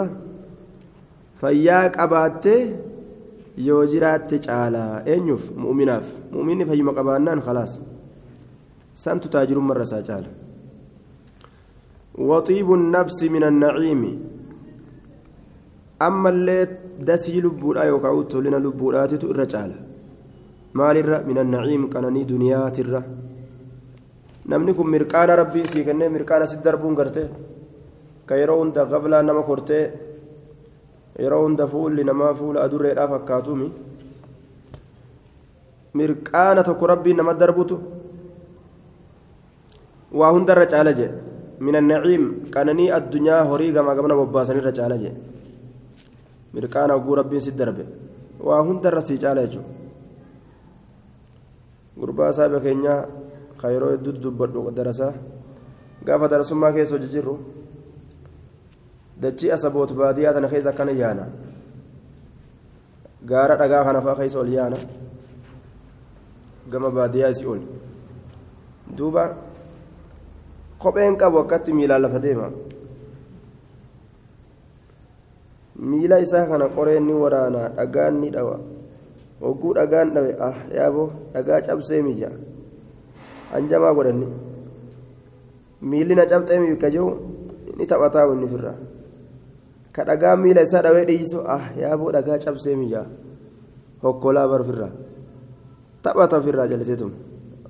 [1.41, 2.57] فياك أباتي
[3.69, 7.73] yoo jiraatte caalaa eenyuuf mu'minaaf mu'minni fayyuma qabaannaan khalaas
[9.03, 10.31] santu taajirummaa irra isaa caala
[12.21, 14.03] النفس من النعيم.
[16.03, 16.69] أما اللي
[17.01, 19.71] دسي لبولا يوكاوتو لنا لبولات الرجال
[20.75, 20.97] مال
[21.29, 23.03] من النعيم كانني دنيا ترى
[24.51, 27.23] namni kun mirqaana rabbii sii kennee mirqaana si darbuun garte
[28.29, 29.85] ka yeroo hunda gaflaa nama kortee
[31.23, 33.69] yeroo hunda fuulli namaa fuula adurreedhaa fakkaatumi
[35.99, 37.77] mirqaana tokko rabbiin nama darbutu
[40.19, 41.19] waa hundarra caala jedhe.
[41.65, 45.19] Min annaciim qananii addunyaa horii gamaa gamana bobbaasanirra caala jedhe.
[46.55, 47.85] Mirqaana oguu rabbiin si darbe.
[48.47, 49.79] Waa hundarra sii caala jechuudha
[52.01, 53.01] gurbaa saaba keenyaa
[53.61, 55.13] kayroo hedduutu dubbadhu darasaa
[56.07, 57.35] gaafa darasummaa keessa hojii jirru
[59.23, 61.25] dachii asaboot baadiyyaa tana keessa akkana yaana
[63.33, 64.79] gaara dhagaa kana fa'aa keessa ol yaana
[66.73, 67.63] gama baadiyyaa isii ol
[68.99, 69.25] duuba
[70.83, 72.49] kopheen qabu akkatti miilaan lafa deema
[75.91, 78.57] miila isaa kana qoreen ni waraana dhagaan ni dhawa
[79.41, 82.31] hogguu dhagaan dhawe ah yaaboo dhagaa cabsee miija
[83.53, 84.29] hanjamaa godhanni.
[85.81, 87.09] Miilli na cabxee miika jiru
[87.77, 88.77] ni taphataa inni firraa
[89.95, 93.03] ka dhagaa miila isaa dhawee dhiisu ah yaaboo dhagaa cabsee miija
[94.03, 94.93] hokkolaa bar firraa
[96.05, 97.11] taphata firraa jalliseetum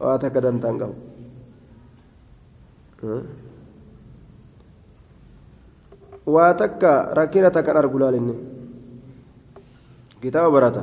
[0.01, 0.95] waa takka dantaan qabu.
[6.27, 8.35] Waa takka rakkina takkan argu laalinne.
[10.21, 10.83] Kitaaba barata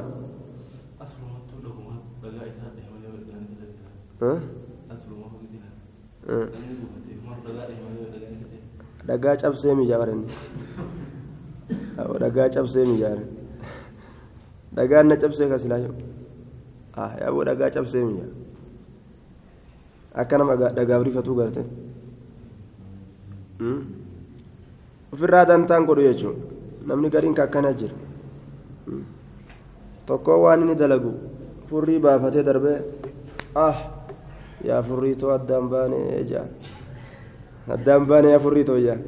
[9.08, 10.26] dhagaa cabsee mijaarani
[12.24, 13.24] dhagaa cabsee mijaare
[14.76, 15.92] dhagaan na cabsee kasilaayo
[17.04, 18.34] ah yaaboo dhagaa cabsee mijaare
[20.22, 21.62] akka nama dhagaaf rifatuu garte
[25.14, 26.38] ofirraa dantaan godhu jechuun
[26.88, 27.96] namni gariin ka akkana jira
[30.08, 31.12] tokko waan inni dalagu
[31.70, 32.80] furrii baafatee darbee
[33.68, 33.78] ah
[34.64, 36.50] addaan baanee jaan
[37.68, 39.02] addaan baanee yaa furriitoo jaan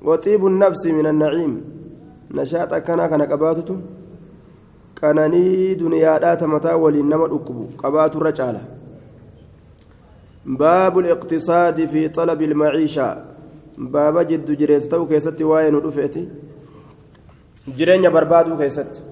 [0.00, 1.52] وطيب النفس من النعيم.
[2.30, 3.76] نشاط أكنا كان قباتته
[5.02, 7.26] قناني دنيا دات متى ولي نما
[7.78, 8.62] قبات الرجالة
[10.46, 13.24] باب الاقتصاد في طلب المعيشة.
[13.78, 16.28] باب جد جريستو كيست واين رفعتي
[17.68, 19.02] جرين بربادو كيست.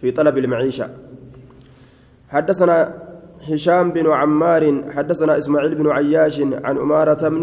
[0.00, 0.90] في طلب المعيشة.
[2.32, 2.78] حدثنا
[3.48, 7.42] هشام بن عمار حدثنا إسماعيل بن عياش عن أمارة بن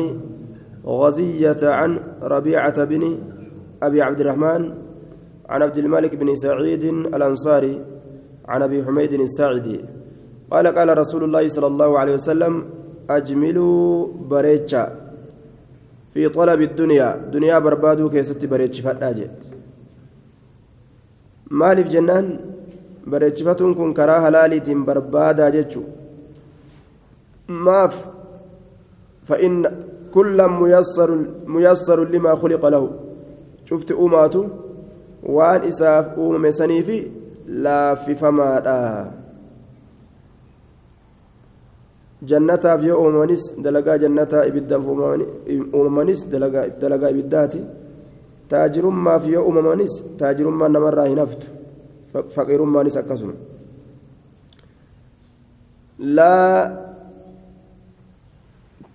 [0.85, 3.03] غزية عن ربيعة بن
[3.83, 4.61] أبي عبد الرحمن
[5.49, 7.75] عن عبد الملك بن سعيد الأنصاري
[8.47, 9.79] عن أبي حميد الساعدي.
[10.51, 12.53] قال قال رسول الله صلى الله عليه وسلم
[13.09, 14.83] أجملوا بريتشا
[16.13, 19.27] في طلب الدنيا دنيا بربادو كيست بريتش فتاجي
[21.51, 22.25] مالف جنان
[23.09, 25.83] bareechifatuun kun karaa halaaliitiin barbaadaa jechu
[27.67, 27.95] maaf
[32.13, 32.83] لما خلق له
[33.69, 34.35] شفت أمات
[35.23, 36.97] وان إساف أمم سنيفي
[37.47, 38.49] لا في فما
[42.29, 44.77] جنتها في أممنس دلقا جنتها إبدا
[45.75, 47.63] أممنس دلقا دلقا إبداتي
[48.49, 51.58] taajirummaaf yoo uumamanis taajirummaan namarraa hin haftu
[52.13, 53.35] faqiirummaanis akkasuma
[55.99, 56.89] laa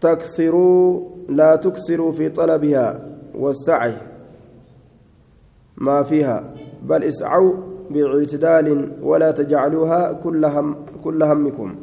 [0.04, 2.86] تكثروا لا تكثروا في طلبها
[3.34, 3.96] والسعي
[5.76, 6.52] ما فيها
[6.82, 7.54] بل اسعوا
[7.90, 8.68] باعتدال
[9.02, 11.74] ولا تجعلوها كل هم كل همكم.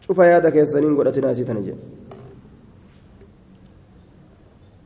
[0.00, 1.74] شوف يا سنين قلت ناسي تنجي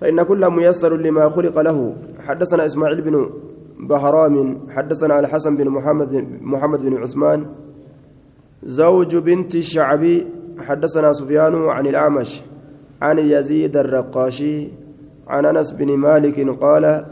[0.01, 1.97] فإن كل ميسر لما خلق له.
[2.19, 3.31] حدثنا إسماعيل بن
[3.89, 7.47] بهرام حدثنا الحسن بن محمد محمد بن عثمان
[8.62, 10.26] زوج بنت الشعبي
[10.59, 12.43] حدثنا سفيان عن الأعمش
[13.03, 14.68] عن يزيد الرقاشي
[15.28, 17.07] عن أنس بن مالك قال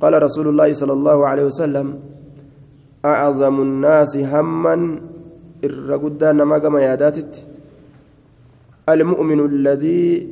[0.00, 1.98] قال رسول الله صلى الله عليه وسلم
[3.04, 5.00] أعظم الناس هما
[5.64, 7.44] الرقدان ما قام ياداتت
[8.88, 10.28] المؤمن الذي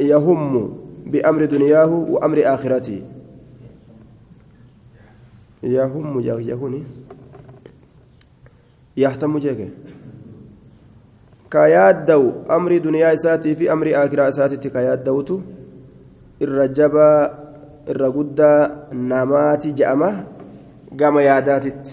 [0.00, 0.74] يهم
[1.06, 3.02] بأمر دنياه وأمر آخرته.
[5.62, 6.82] يهم يهوني
[8.96, 9.68] يهتم جيكي.
[11.50, 15.40] كيادو أمر دنيا إساتي في أمر آخرة إساتي كيادوتو
[16.42, 17.08] الرجبة
[17.88, 18.50] الرقدة
[18.92, 20.10] نماتي جأمة
[21.00, 21.84] قام ياداتت.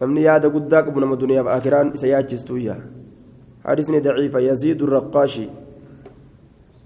[0.00, 2.76] namni yaada guddaa qabu nama duniyaaf akiraan isa yaachistuuyya
[3.66, 5.50] hadisni daciifa yaziidu raqqaashi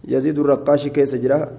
[0.02, 1.50] يزيد الرقاشي كيس جرا.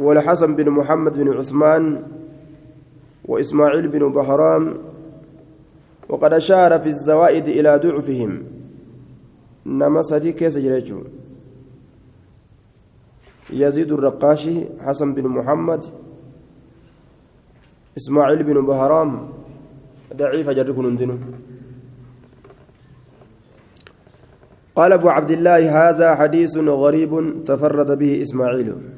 [0.00, 2.02] والحسن بن محمد بن عثمان
[3.24, 4.78] وإسماعيل بن بهرام
[6.08, 8.42] وقد أشار في الزوائد إلى ضعفهم.
[9.66, 11.02] نما سدي كيس جريجو.
[13.50, 15.84] يزيد الرقاشي حسن بن محمد
[17.96, 19.28] إسماعيل بن بهرام
[20.16, 21.18] ضعيف جركن دينه
[24.76, 28.97] قال أبو عبد الله هذا حديث غريب تفرد به إسماعيل.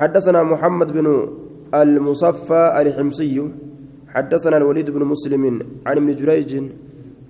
[0.00, 1.06] حدثنا محمد بن
[1.74, 3.36] المصفى الحمصي
[4.14, 5.44] حدثنا الوليد بن مسلم
[5.86, 6.52] عن ابن جريج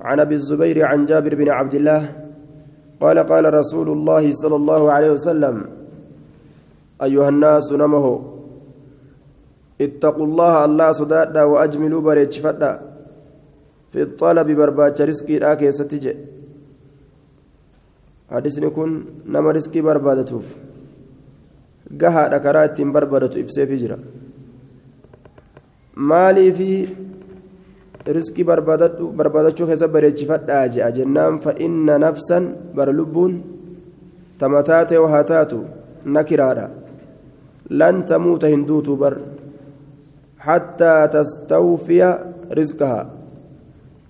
[0.00, 2.02] عن أبي الزبير عن جابر بن عبد الله
[3.02, 5.56] قال قال رسول الله صلى الله عليه وسلم
[7.06, 8.06] أيها الناس نمه
[9.80, 12.72] اتقوا الله الله صدادا وأجملوا بريتش فدا
[13.92, 16.16] في الطلب برباچ رزقي لا كيستجئ
[18.28, 18.90] hadisni kun
[19.24, 20.44] nama riskii barbaadatuuf
[21.96, 23.98] gahaadha karaa ittiin barbaadatu ibseefi jira.
[25.94, 26.96] Maaliifi
[28.16, 33.34] riskii barbaadachuu keessa bareechifadhaa je'a jennaan fa'inna nafsan bara lubbuun
[34.38, 35.58] tamataa ta'e haa taatu
[36.04, 36.70] nakiraadha
[37.70, 39.14] lan tamuuta hin duutuu bar
[40.48, 42.10] hattaa tastawfiya
[42.50, 43.06] rizqahaa.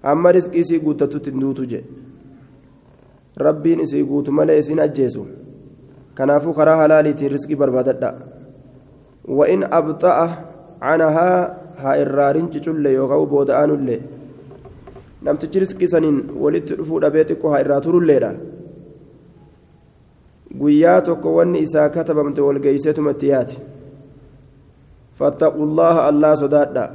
[0.03, 1.99] Amma riskii isii guuttatutti hin duutu jedhe
[3.39, 5.27] rabbiin isii guutu malee isin ajjeesu
[6.19, 8.11] kanaafuu karaa halaaliitiin riskii barbaadadha
[9.39, 10.27] wa'in abxa'a
[10.85, 11.39] canahaa
[11.83, 14.01] haa irraarin ciculle yookaan booda'aanullee
[15.29, 18.31] namtichi riskii saniin walitti dhufuu dhabee xiqqoo haa irraa turulleedha
[20.61, 23.59] guyyaa tokko wanni isaa katabamte walgeeyseetuma itti yaate
[25.19, 26.87] فاتقوا الله الله صدادا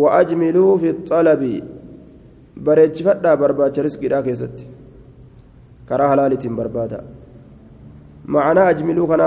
[0.00, 1.42] وأجملوا في الطلب
[2.66, 4.66] بريتش فدا برباچ رزقي دا كيستي
[5.88, 6.98] karaa halaalitiin barbaada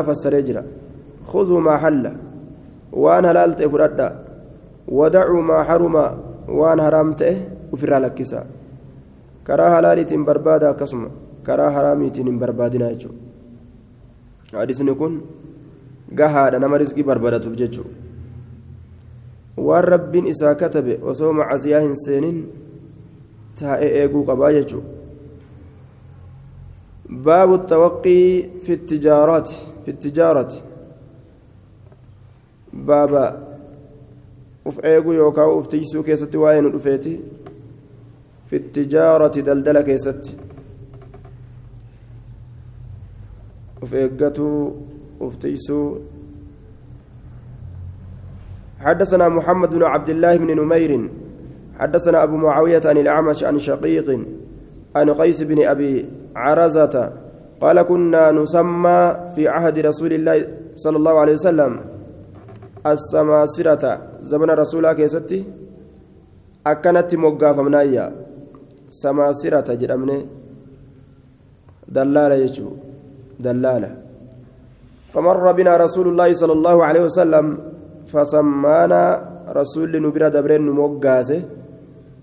[0.06, 0.64] fassaree jira
[1.32, 2.12] khuzuu maa halla
[2.91, 4.08] waan halaal ta'e fudhadha
[4.88, 6.18] wadacuu maa haruma
[6.48, 7.36] waan haraam ta'e
[7.72, 8.46] ufirraa lakkisa
[9.43, 11.10] karaa halaaliitiin barbaada akkasuma
[11.43, 15.24] karaa haraamiitiin hin barbaadina jechuudha hadisni kun
[16.16, 18.06] gahaadha nama rizqii barbaadatuuf jechuudha
[19.58, 22.38] waan rabbiin isaa katabe osoo macasiyaa hin seenin
[23.60, 24.08] taa'ee
[27.24, 29.49] باب التوقي في التجارة
[29.86, 30.53] في التجارة.
[32.74, 33.55] بابا
[34.68, 36.80] اف إيغو يوكا اف تيسو كيستي واين
[38.47, 40.38] في التجارة دلدلة كيستي.
[43.84, 44.72] اف إيغتو
[45.22, 45.36] اف
[48.80, 51.09] حدثنا محمد بن عبد الله بن نمير.
[51.80, 54.26] حدثنا أبو معاوية عن الأعمش عن شقيق.
[54.96, 55.93] عن قيس بن أبي
[56.36, 56.96] عرزة
[57.62, 59.00] قال كنا نسمى
[59.36, 60.38] في عهد رسول الله
[60.76, 61.72] صلى الله عليه وسلم
[62.93, 63.84] السماسرة.
[64.32, 65.39] زمن رسول كيستي؟
[66.68, 68.06] أكنت مقافة منايا
[68.89, 70.20] سماسرة جرمني.
[71.96, 72.70] دلالة يجو.
[73.39, 73.91] دلالة.
[75.14, 77.46] فمر بنا رسول الله صلى الله عليه وسلم
[78.12, 79.04] فسمانا
[79.60, 81.41] رسول نبرة دبرين مقاسه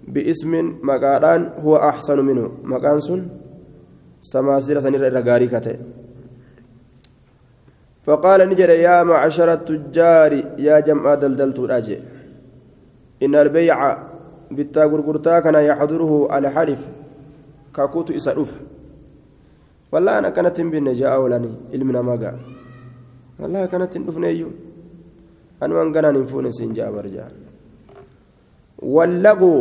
[0.08, 2.50] باسم مقاران هو أحسن منه.
[2.64, 3.28] مقان سن
[4.20, 5.76] سماسرة سنير الرقاري كته.
[8.02, 11.98] فقال نجر يا معشر التجار يا جمع دلدلت الأجي
[13.22, 13.78] إن البيع
[14.50, 16.80] بالتا غرغرتا كان يحضره على حرف
[17.74, 18.52] كاكوت إسألوف.
[19.92, 22.38] والله أنا كانت بين جاء ولاني علمنا ما قال
[23.40, 24.48] والله كانت نفنيو
[25.62, 27.26] أنا وان كان نفون سنجا برجع
[28.82, 29.54] واللغو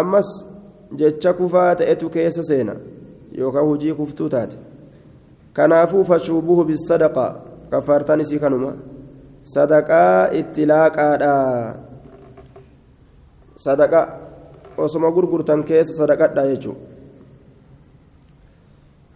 [0.00, 0.52] أمس
[0.96, 2.74] jecha kufaa ta'etu keessa seena
[3.38, 4.56] yookaan hojii kuftuu taate
[5.58, 7.30] kanaafuu fashuubuhu bisadaqaa
[7.70, 8.72] kafaartaan isii kanuma
[9.54, 11.34] sadaqaa itti laaqaadha
[13.66, 14.06] sadaqaa
[14.86, 16.90] osoma gurgurtan keessa sadaqadha jechuudha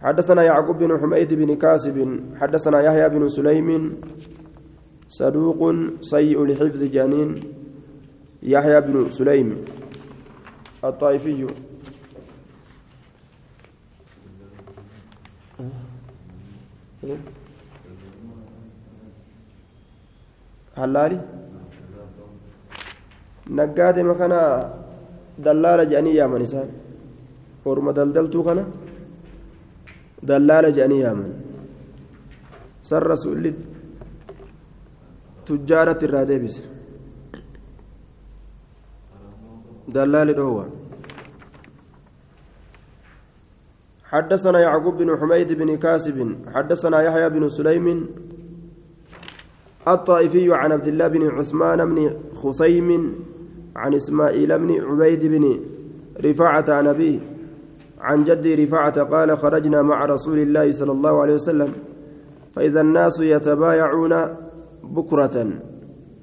[0.01, 1.97] حدثنا يعقوب بن حميد بن كاسب
[2.39, 3.69] حدثنا يحيى بن سليم
[5.09, 5.61] صدوق
[6.01, 7.29] سيء الحفظ جانين
[8.43, 9.47] يحيى بن سليم
[10.89, 11.47] الطائفي.
[20.77, 21.19] هلالي.
[23.49, 24.39] نقاتي مكانا
[25.45, 26.69] دلالة جاني يا من إنسان
[27.65, 28.63] ورما دلدلتو كنا
[30.23, 31.31] دلالة جاني يا من.
[32.89, 33.53] سر رسول
[35.45, 36.76] تجارة الرادة بسر
[39.87, 40.63] دلال دوا
[44.03, 48.05] حدثنا يعقوب بن حميد بن كاسب حدثنا يحيى بن سليم
[49.87, 53.15] الطائفي عن عبد الله بن عثمان بن خصيم
[53.75, 55.59] عن إسماعيل بن عبيد بن
[56.25, 57.19] رفاعة عن أبيه
[58.01, 61.73] عن جدي رفاعة قال خرجنا مع رسول الله صلى الله عليه وسلم
[62.55, 64.13] فإذا الناس يتبايعون
[64.83, 65.47] بكرة.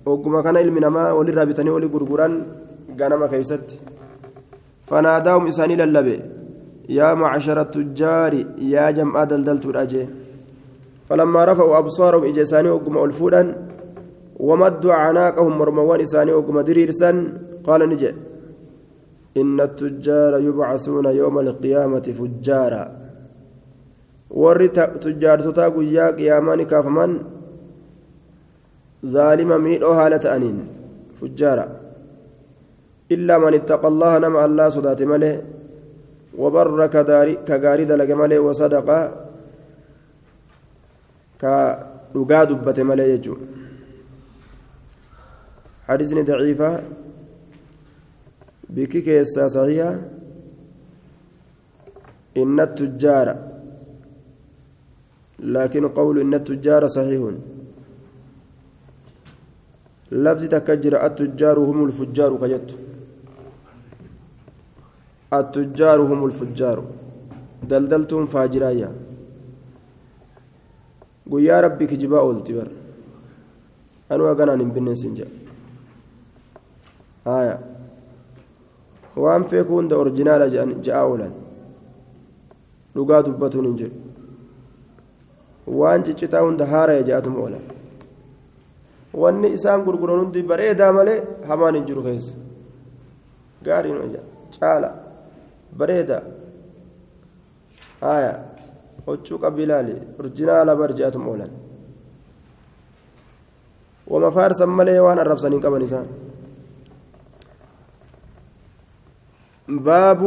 [0.06, 2.32] وكما كان علمنا ما وللرابطني ولقرقران
[3.00, 3.80] ganama keeysatti
[4.90, 6.16] fanaadaahum isaanii lallabe
[6.98, 10.06] yaa macshara tujjaari yaa jam'aa daldaltuudha jee
[11.08, 13.42] فلما رفعوا أبصارهم إجا إساني وقم ألفودا
[14.40, 17.10] ومدوا عناقهم مرموان إساني وقم دريرسا
[17.66, 18.10] قال نجي
[19.40, 22.84] إن التجار يبعثون يوم القيامة فجارا
[24.42, 24.68] warri
[25.02, 27.12] tujjaartotaa guyyaa qiyaamaani kaafaman
[29.14, 30.56] zaalima miidhoo haala ta'aniin
[31.20, 31.66] fujjaara
[33.12, 35.42] إلا من اتقى الله نما الله صدات مله
[36.38, 36.86] وبر
[37.48, 38.88] كغاري دلق مله وصدق
[41.40, 43.34] كدغا دبت مله يجو.
[45.88, 46.70] حديثني ضعيفة.
[48.74, 49.92] بكي كيسا صحيحة.
[52.36, 53.28] إن التجار
[55.38, 57.20] لكن قول إن التجار صحيح
[60.12, 62.70] لفظ تكجر التجار هم الفجار كجت.
[65.40, 66.84] التجار هم الفجار
[67.70, 68.90] دلدلتهم فاجرايا
[71.30, 72.68] guyyaa rabbi kijibaa oolti bar
[74.12, 75.36] anuu haganaan hin bineensin jedha
[77.28, 77.54] haya
[79.24, 81.32] waan feeku hunda orjinaala je'aa oolan
[82.96, 83.98] dhugaa dubbatuun hin jedhu
[85.80, 87.64] waan ciccitaa hunda haaraya je'atuma oolan
[89.22, 91.18] wanni isaan gurguran hundi bareedaa malee
[91.52, 92.36] hamaan hin jiru keessa
[93.70, 94.20] gaariin
[94.60, 94.94] caala
[95.78, 96.22] bareeda.
[98.00, 98.32] Haya
[99.06, 101.52] huccuu qabiilaali orjinaala barjaatuma oolan.
[104.06, 106.08] Wama faarsan malee waan arrabsanii qaban isaan.
[109.68, 110.20] باب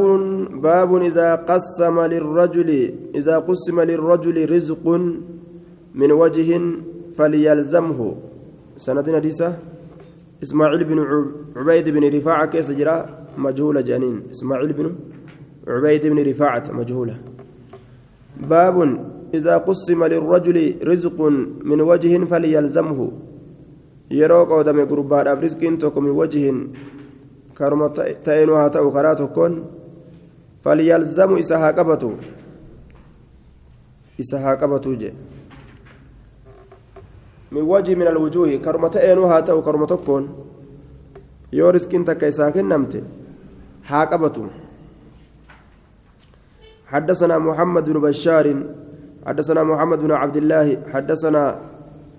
[0.61, 2.69] باب إذا قسم للرجل
[3.15, 4.85] إذا قسم للرجل رزق
[5.95, 6.49] من وجه
[7.17, 7.99] فليلزمه
[8.77, 9.49] سندنا ديسة
[10.43, 10.99] إسماعيل بن
[11.55, 12.95] عبيد بن رفاعة كيس جرا
[13.37, 14.95] مجهولة جانين إسماعيل بن
[15.67, 17.17] عبيد بن رفاعة مجهولة
[18.39, 18.75] باب
[19.33, 21.21] إذا قسم للرجل رزق
[21.63, 23.11] من وجه فليلزمه
[28.69, 29.63] ta'u karaa tokkoon
[30.63, 32.11] falyalzamu isa haa qabatu
[34.17, 35.13] isa haa qabatu je
[37.51, 40.29] min wajhi min alwujuuhi karuma ta'een haa ta'u karuma tokkoon
[41.51, 43.03] yoo riskiin takka isaa kennamte
[43.91, 44.47] haa qabatu
[46.87, 48.47] حدثنا محمد بن بشار
[49.27, 51.43] حدثنا محمد بن عبد الله حدثنا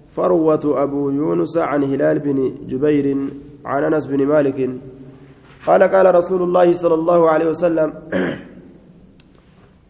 [0.06, 2.38] فروة أبو يونس عن هلال بن
[2.70, 3.06] جبير
[3.64, 4.58] عن أنس بن مالك.
[5.66, 7.88] قال قال رسول الله صلى الله عليه وسلم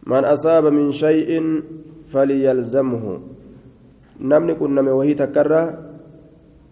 [0.07, 1.29] من أصاب من شيء
[2.11, 3.05] فليلزمه.
[4.19, 5.63] نمني كنا وهي تكرى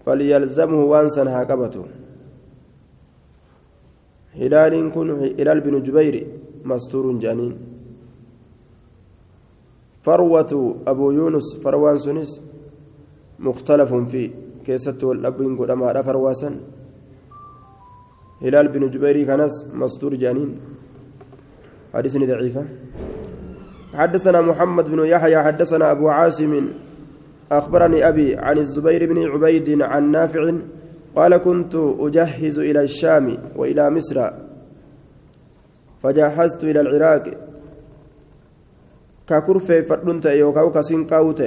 [0.06, 1.86] فليلزمه وانسا هاكبته
[4.42, 6.16] هلال كن هلال بن جبير
[6.66, 7.54] مستور جانين
[10.08, 12.42] فروة أبو يونس فروان سنس
[13.40, 14.30] مختلف فيه
[14.66, 16.50] كيست والأبين قد أما فرواسا
[18.42, 20.60] هلال بن جبير كنس مستور جانين.
[21.94, 22.66] حديثني ضعيفة.
[23.94, 26.54] حدثنا محمد بن يحيى حدثنا أبو عاصم.
[27.52, 30.44] أخبرني أبي عن الزبير بن عبيد عن نافع
[31.16, 34.18] قال كنت أجهز إلى الشام وإلى مصر.
[36.04, 37.47] فجهزت إلى العراق.
[39.28, 41.42] ككرفة فردنت يوكاو كسنقاوت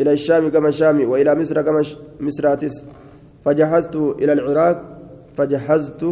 [0.00, 1.82] إلى الشام كما الشام وإلى مصر كما
[2.20, 2.84] مصراتس
[3.44, 4.76] فجهزت إلى العراق
[5.36, 6.02] فجهزت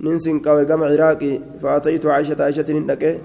[0.00, 3.18] ننسن قوي كما عراقي فأتيت عائشة عائشة ننكي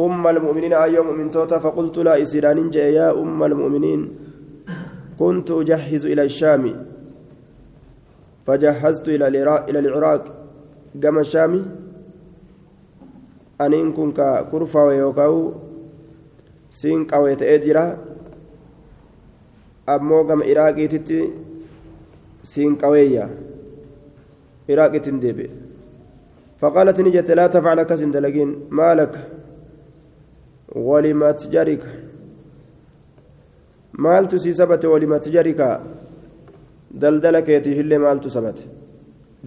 [0.00, 4.00] أم المؤمنين أيوم من توتا فقلت لا إسيران يا أم المؤمنين
[5.18, 6.64] كنت أجهز إلى الشام
[8.46, 10.24] فجهزت إلى العراق
[11.02, 11.52] كما الشام
[13.58, 15.38] aniin kun ka kurfaawe yookaan
[16.80, 17.84] siin qawee ta'ee jira
[19.94, 21.20] ammoo gama iraaqiititti
[22.52, 23.24] siin qaweeyya
[24.72, 25.50] iraaqittiin deebi'e
[26.60, 29.14] فقالت نجت لا تفعل كسن دلقين ما لك
[30.88, 31.84] ولمتجرك
[34.04, 35.60] مالت سي سبت ولمتجرك
[37.02, 38.58] دلدلك يتيف اللي مالت سبت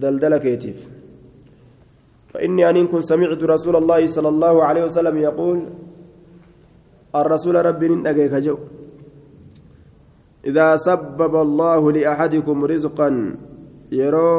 [0.02, 0.78] دلدلك يتيف
[2.32, 5.58] فإني أن كنت سمعت رسول الله صلى الله عليه وسلم يقول
[7.12, 8.56] الرسول ربي نجيك جو.
[10.48, 13.08] إذا سبب الله لأحدكم رزقا
[13.92, 14.32] يرو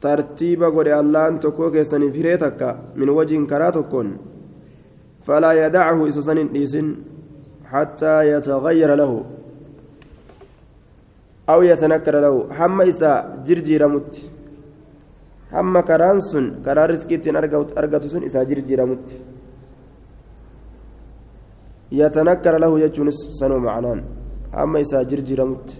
[0.00, 2.60] ترتيب قد الله أن تكوك سنفريتك
[2.96, 4.06] من وجه كراتكن
[5.22, 6.86] فلا يدعه إسسن إيسن
[7.64, 9.12] حتى يتغير له.
[11.48, 12.34] أو يتنكر له.
[12.52, 13.12] حما إسا
[13.46, 14.14] جرجير مت.
[15.52, 17.36] Hamma karaan sun karaa riskii ittiin
[17.82, 19.14] argatu sun isaa jirjiiramutti
[22.00, 24.00] yatanakkara lahu jechuunis sanuu macnaan
[24.56, 25.74] hamma isaa jirjiiramutti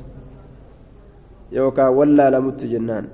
[1.56, 3.06] yookaan wallaalamutti jennaan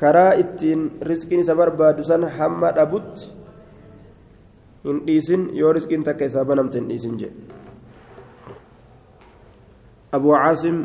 [0.00, 0.80] karaa ittiin
[1.10, 3.24] riskiin isa barbaadu san hamma dhabutti
[4.84, 7.36] hin dhiisin yoo riskiin takka isaa banamte hin dhiisin jedhe
[10.12, 10.76] abu caasim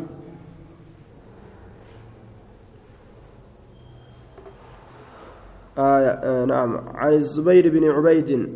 [5.78, 6.88] آه آه نعم.
[6.94, 8.48] عن الزبير بن عبيد.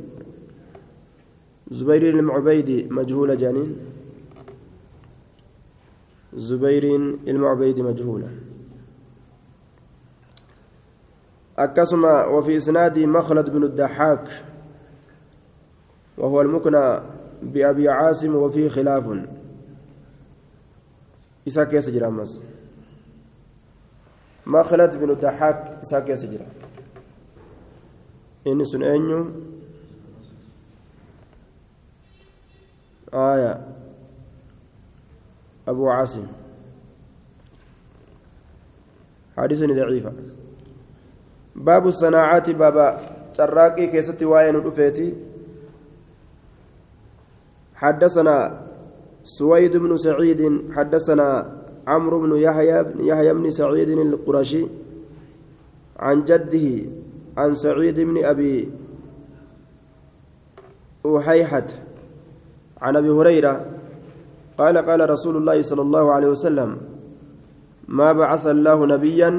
[1.70, 3.76] زبير بن عبيد مجهول جانين.
[6.36, 6.96] زبير
[7.28, 8.30] المعبيد مجهولة
[11.58, 14.28] أكسم وفي إسناد مخلد بن الدحاك
[16.18, 17.00] وهو المكنى
[17.42, 19.18] بأبي عاصم وفيه خلاف.
[21.48, 22.42] إساك يسجر أمس.
[24.46, 26.40] مخلد بن الدحاك إساك يسجر.
[28.44, 29.20] Inni sun eenyu
[33.12, 33.60] aya
[35.66, 36.26] abu casim
[39.34, 40.12] حديثني ضعيفة.
[41.56, 42.86] باب الصناعات baaba
[43.34, 45.14] تراقي keessatti waa'een رفيتي
[47.74, 48.36] حدثنا
[49.24, 50.40] سويد بن سعيد
[50.72, 51.28] حدثنا
[51.86, 54.66] عمرو بن يحيى بن يحيى بن سعيد القرشي
[55.98, 56.66] عن جده
[57.36, 58.70] عن سعيد بن أبي
[61.06, 61.66] أحيحة
[62.82, 63.66] عن أبي هريرة
[64.58, 66.76] قال قال رسول الله صلى الله عليه وسلم
[67.88, 69.30] ما بعث الله نبيا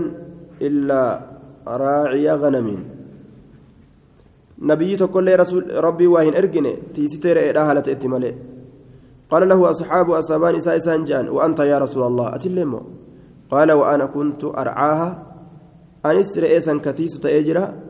[0.61, 1.21] إلا
[1.67, 2.67] راعي غنم.
[4.59, 8.35] نبي تقول رسول ربي واهن أرجني تيستير إراهلة اتمالي
[9.29, 12.81] قال له أصحاب أصابان سايسان جان وأنت يا رسول الله؟ أتلمو
[13.49, 15.09] قال وأنا كنت أرعاها
[16.05, 17.84] أنس رئيسا كتيس تأجرا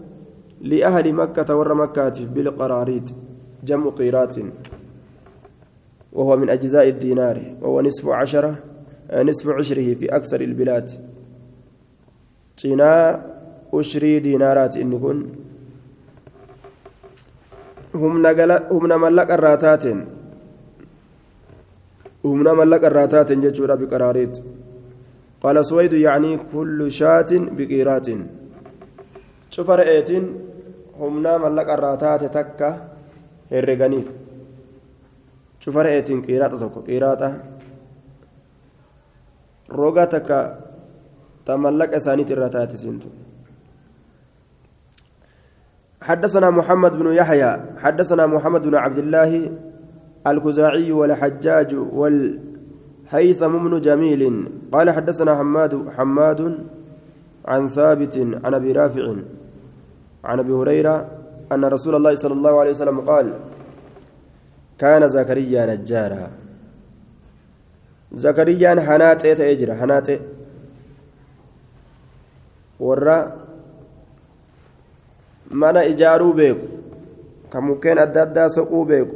[0.65, 3.07] لأهل مكة ور مكة بالقراريط
[3.63, 4.35] جمع قيرات
[6.13, 8.53] وهو من أجزاء الدينار وهو نصف عشرة
[9.13, 10.89] نصف عشره في أكثر البلاد.
[12.57, 13.25] تنا
[13.73, 15.19] أشري دينارات إن كن
[17.95, 19.85] هم نقل هم ملك الراتات
[22.25, 24.41] هم ملك الراتات ججورا بقراريط
[25.41, 28.07] قال سويد يعني كل شاة بقيرات.
[29.49, 29.71] شوف
[30.95, 32.95] رأيت همنا ملك الراتات تكا
[33.51, 34.09] herreganiif.
[35.61, 37.29] Cufa re'eetiin qiraata tokko qiraata
[39.69, 40.39] roga takka
[41.45, 43.09] ta mallaqa isaaniit irra taate siintu.
[46.05, 49.31] حدثنا محمد بن يحيى حدثنا محمد بن عبد الله
[50.27, 54.21] الكزاعي والحجاج والهيثم بن جميل
[54.71, 56.41] قال حدثنا حماد حماد
[57.45, 58.15] عن ثابت
[58.45, 59.05] عن أبي رافع
[60.25, 60.95] عن ابي هريره
[61.53, 63.27] ان رسول الله صلى الله عليه وسلم قال
[64.81, 66.27] كان زكريا نجارا
[68.25, 70.07] زكريا حنات اجرا حنات
[72.79, 73.17] ورا
[75.61, 76.67] mana ijaaruu beeku
[77.51, 79.15] kan mukkeen adda addaa soquu beeku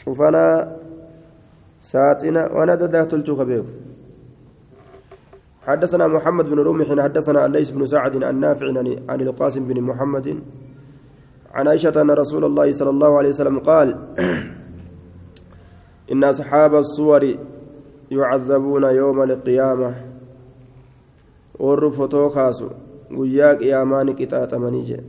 [0.00, 0.56] cufanaa
[1.90, 3.72] saaxina waan adda addaa tolchuu ka beeku
[5.66, 8.66] حدثنا محمد بن رمح حدثنا الليث بن سعد عن نافع
[9.08, 10.42] عن القاسم بن محمد.
[11.54, 13.88] عن عائشة أن رسول الله صلى الله عليه وسلم قال
[16.12, 17.34] إن أصحاب الصور
[18.10, 19.94] يعذبون يوم القيامة.
[21.58, 22.68] ورفتو كاسو
[23.10, 25.00] وياك يامان كتات منيجي.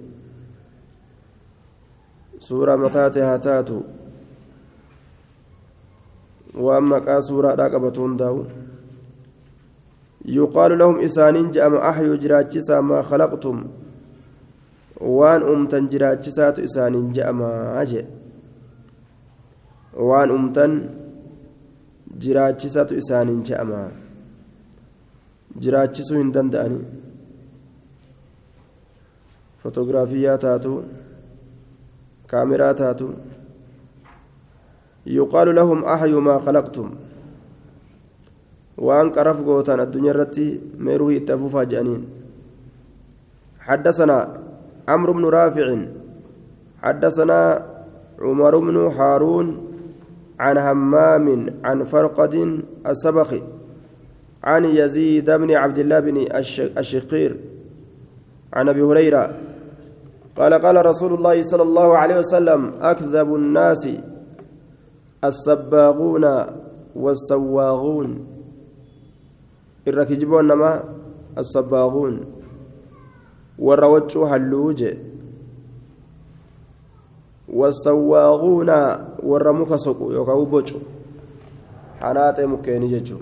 [2.39, 3.81] سورة متاتها تاتو.
[6.55, 8.66] وأما كا سورة راقبتون داون
[10.27, 13.67] يقال لهم إسانين جأم أحيو جراجسا ما خلقتم
[15.01, 17.41] وان أمتن جراجسات إسانين جأم
[17.81, 18.05] أجي
[19.93, 20.71] وان أمتن
[22.23, 23.79] jiraachisatu isaaniin je'ama
[25.65, 26.79] jiraachisuu hin danda'ani
[29.63, 30.71] fotoogiraafiyaa taatu
[32.31, 33.09] kaameraa taatu
[35.17, 36.89] yuqaalu lahum axyu maa khalaqtum
[39.15, 42.17] qaraf gootan addunyaa irratti meeruu itti afuufaa jedhaniin
[43.67, 44.27] حدثنا
[44.87, 45.67] عمرو بن رافع
[46.83, 47.65] حدثنا
[48.19, 49.47] عمر بن هارون
[50.39, 53.43] عن همام عن فرقد السبخي
[54.43, 56.17] عن يزيد بن عبد الله بن
[56.77, 57.37] الشقير
[58.53, 59.35] عن ابي هريره
[60.37, 63.89] قال قال رسول الله صلى الله عليه وسلم أكذب الناس
[65.23, 66.25] السباغون
[66.95, 68.36] والسواغون.
[69.87, 70.83] الركجبون نما
[71.37, 72.25] السباغون
[73.59, 74.81] والروج هلوج
[77.49, 78.69] والسواغون
[79.23, 80.79] والرمك سقو يوكاو بوچو
[82.01, 83.17] حنات مكيني ججو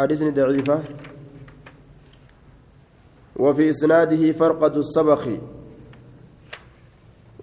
[0.00, 0.82] حديث ضعيفة
[3.36, 5.38] وفي إسناده فرقد السبخي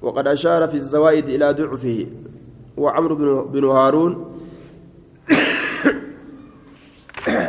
[0.01, 2.05] وقد أشار في الزوائد إلى ضعفه
[2.78, 4.35] وعمرو بن هارون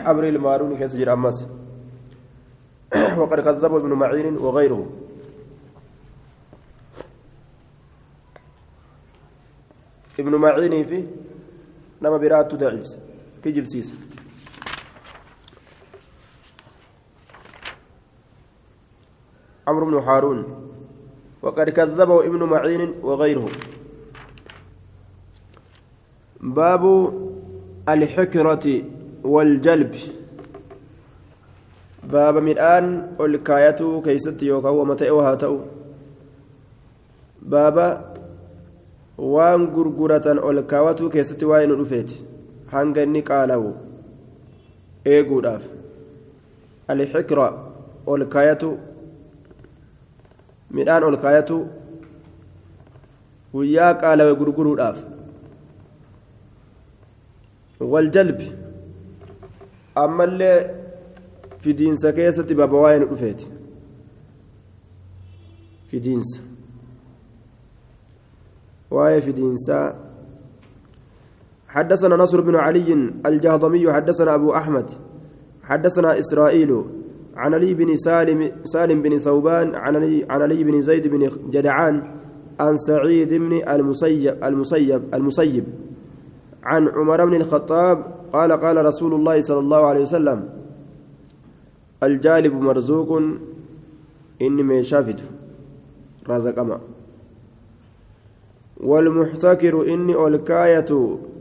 [0.06, 1.46] أمر المارون كسجر أمس
[3.18, 4.90] وقد كذبه ابن معين وغيره.
[10.18, 11.06] ابن معين في
[12.02, 12.84] نما برات ضعيف
[13.44, 13.94] كجب سيس.
[19.68, 20.70] عمرو بن هارون
[21.42, 23.46] وقد كذبه ابن معين وغيره.
[26.40, 27.12] باب
[27.88, 28.95] الحكرة
[29.26, 29.94] والجلب
[32.12, 32.36] باب
[34.78, 35.56] wama ta'e haa ta'u
[37.54, 37.86] baaba
[39.34, 42.16] waan gurguratan ol kaawatuu keessatti waa'ee nu dhufeeti
[42.74, 43.70] hanga inni qaalawu
[45.14, 45.64] eeguudhaaf
[46.94, 47.48] alxikra
[48.14, 48.70] ol kaayatu
[50.78, 51.58] midhaan ol kaayatu
[53.56, 54.98] guyyaa qaalawe gurguruudhaaf
[57.94, 58.48] waljalbi
[60.04, 60.58] ammallee
[61.64, 63.46] fidiinsa keessatti baaba waa'ee nu dhufeeti.
[65.90, 66.46] Fidiinsa.
[68.90, 69.94] في دينسا
[71.68, 74.90] حدثنا نصر بن علي الجهضمي حدثنا أبو أحمد
[75.62, 76.84] حدثنا إسرائيل
[77.36, 82.02] عن علي بن سالم سالم بن ثوبان عن علي, عن علي بن زيد بن جدعان
[82.60, 85.64] عن سعيد بن المسيب المسيب المسيب
[86.64, 90.48] عن عمر بن الخطاب قال قال رسول الله صلى الله عليه وسلم
[92.02, 93.10] الجالب مرزوق
[94.42, 95.24] إني من شافته
[96.28, 96.80] رزق أما.
[98.80, 100.90] والمحتكر إني أولكاية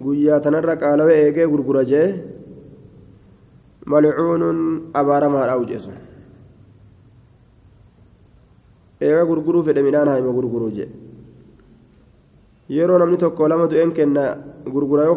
[0.05, 2.21] قيا تنرك على ويجي غرغرجه
[3.87, 4.43] ملعون
[4.95, 5.89] أبارما أوجس
[9.01, 10.85] eega gurguruu fedhe midhaan haima gurguruu je
[12.75, 14.23] yeroo namni tokko lama du'een kenna
[14.73, 15.15] gurgura yoo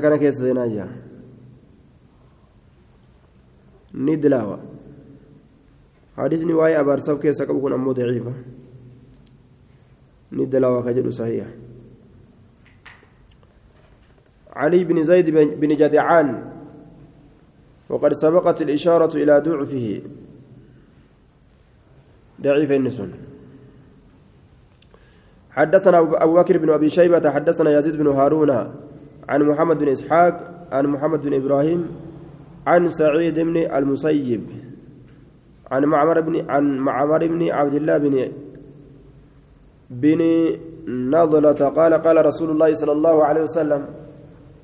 [0.00, 0.88] kana keessa seenaa jira
[3.94, 4.58] ni dilaawa.
[6.18, 8.32] حديثني واي أبار سب كيسا كبكون أمو ضعيفة
[10.32, 11.46] ندلا وكجل صحيح
[14.52, 15.30] علي بن زيد
[15.60, 16.52] بن جدعان
[17.88, 20.02] وقد سبقت الإشارة إلى ضعفه
[22.42, 23.27] ضعيف النسون
[25.58, 28.50] حدثنا أبو بكر بن أبي شيبة حدثنا يزيد بن هارون
[29.28, 30.34] عن محمد بن إسحاق
[30.72, 31.80] عن محمد بن إبراهيم
[32.66, 34.42] عن سعيد بن المسيب
[35.70, 38.14] عن معمر بن عن معمر بن عبد الله بن
[39.90, 40.20] بن
[41.14, 43.86] نضلة قال قال رسول الله صلى الله عليه وسلم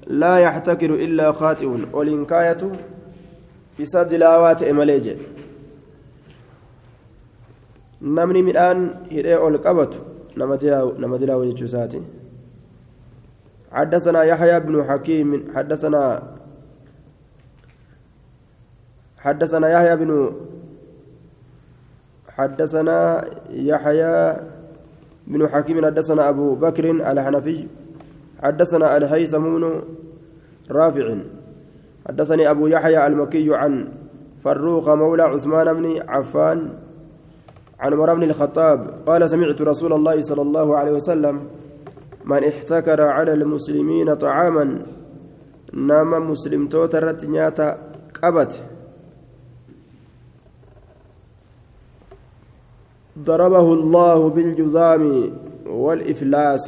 [0.07, 2.59] لا يحتكر إلا خاطئ والإنكاية
[3.79, 5.27] isa dilaawaa ta'e malee jedhe
[8.01, 9.59] namni midhaan hidhee ol
[10.37, 12.03] dilaawu jechuu isaati.
[13.75, 16.23] حدثنا يحيى بن حكيم حدثنا
[19.19, 20.11] حدثنا يحيى بن
[22.29, 24.37] حدثنا يحيى
[25.27, 27.67] بن حكيم حدثنا أبو بكر الحنفي
[28.43, 29.83] حدثنا الهيثم بن
[30.71, 31.17] رافع
[32.09, 33.89] حدثني أبو يحيى المكي عن
[34.45, 36.59] فروخ مولى عثمان بن عفان
[37.85, 41.37] عن عمر بن الخطاب قال سمعت رسول الله صلى الله عليه وسلم
[42.25, 44.65] من احتكر على المسلمين طعاما
[45.73, 47.69] نام مسلم توترت نياتا
[48.23, 48.53] قبت.
[53.19, 55.05] ضربه الله بالجزام
[55.67, 56.67] والإفلاس.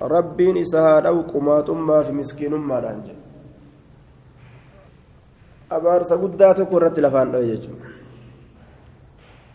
[0.00, 3.20] isa haa dha'u qumaaxummaa fi miskiinummaadhaan jedhe
[5.76, 7.56] abaarsa guddaa tokko irratti lafaan dha'e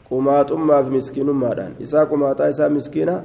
[0.09, 3.15] jechuudha qumaaxummaa fi miskiinummaadhaan isaa qumaaxaa isaa miskiina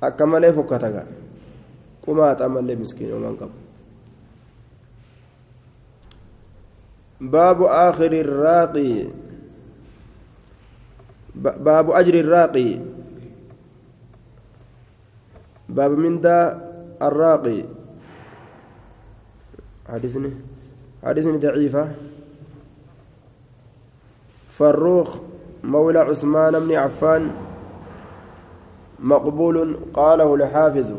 [0.00, 1.06] akka malee fokkata gaa
[2.04, 3.66] qumaaxaa malee miskiinummaan qabu
[7.20, 9.08] باب آخر الراقي
[11.36, 12.70] باب أجر الراقي
[15.68, 16.60] باب من دا
[17.02, 17.64] الراقي
[19.88, 20.30] حديثني
[21.04, 21.84] حديثني ضعيفة
[24.56, 25.20] فروخ
[25.64, 27.30] مولى عثمان بن عفان
[28.98, 29.58] مقبول
[29.94, 30.92] قاله الحافظ.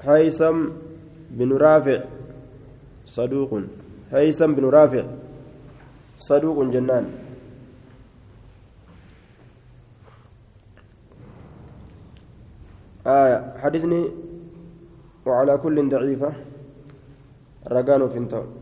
[0.00, 0.58] هيثم
[1.30, 2.04] بن رافع
[3.04, 3.60] صدوق.
[4.12, 5.04] هيثم بن رافع
[6.18, 7.06] صدوق جنان.
[13.06, 14.10] آية حدثني
[15.26, 16.32] وعلى كل ضعيفة.
[17.68, 18.59] رقان فينتو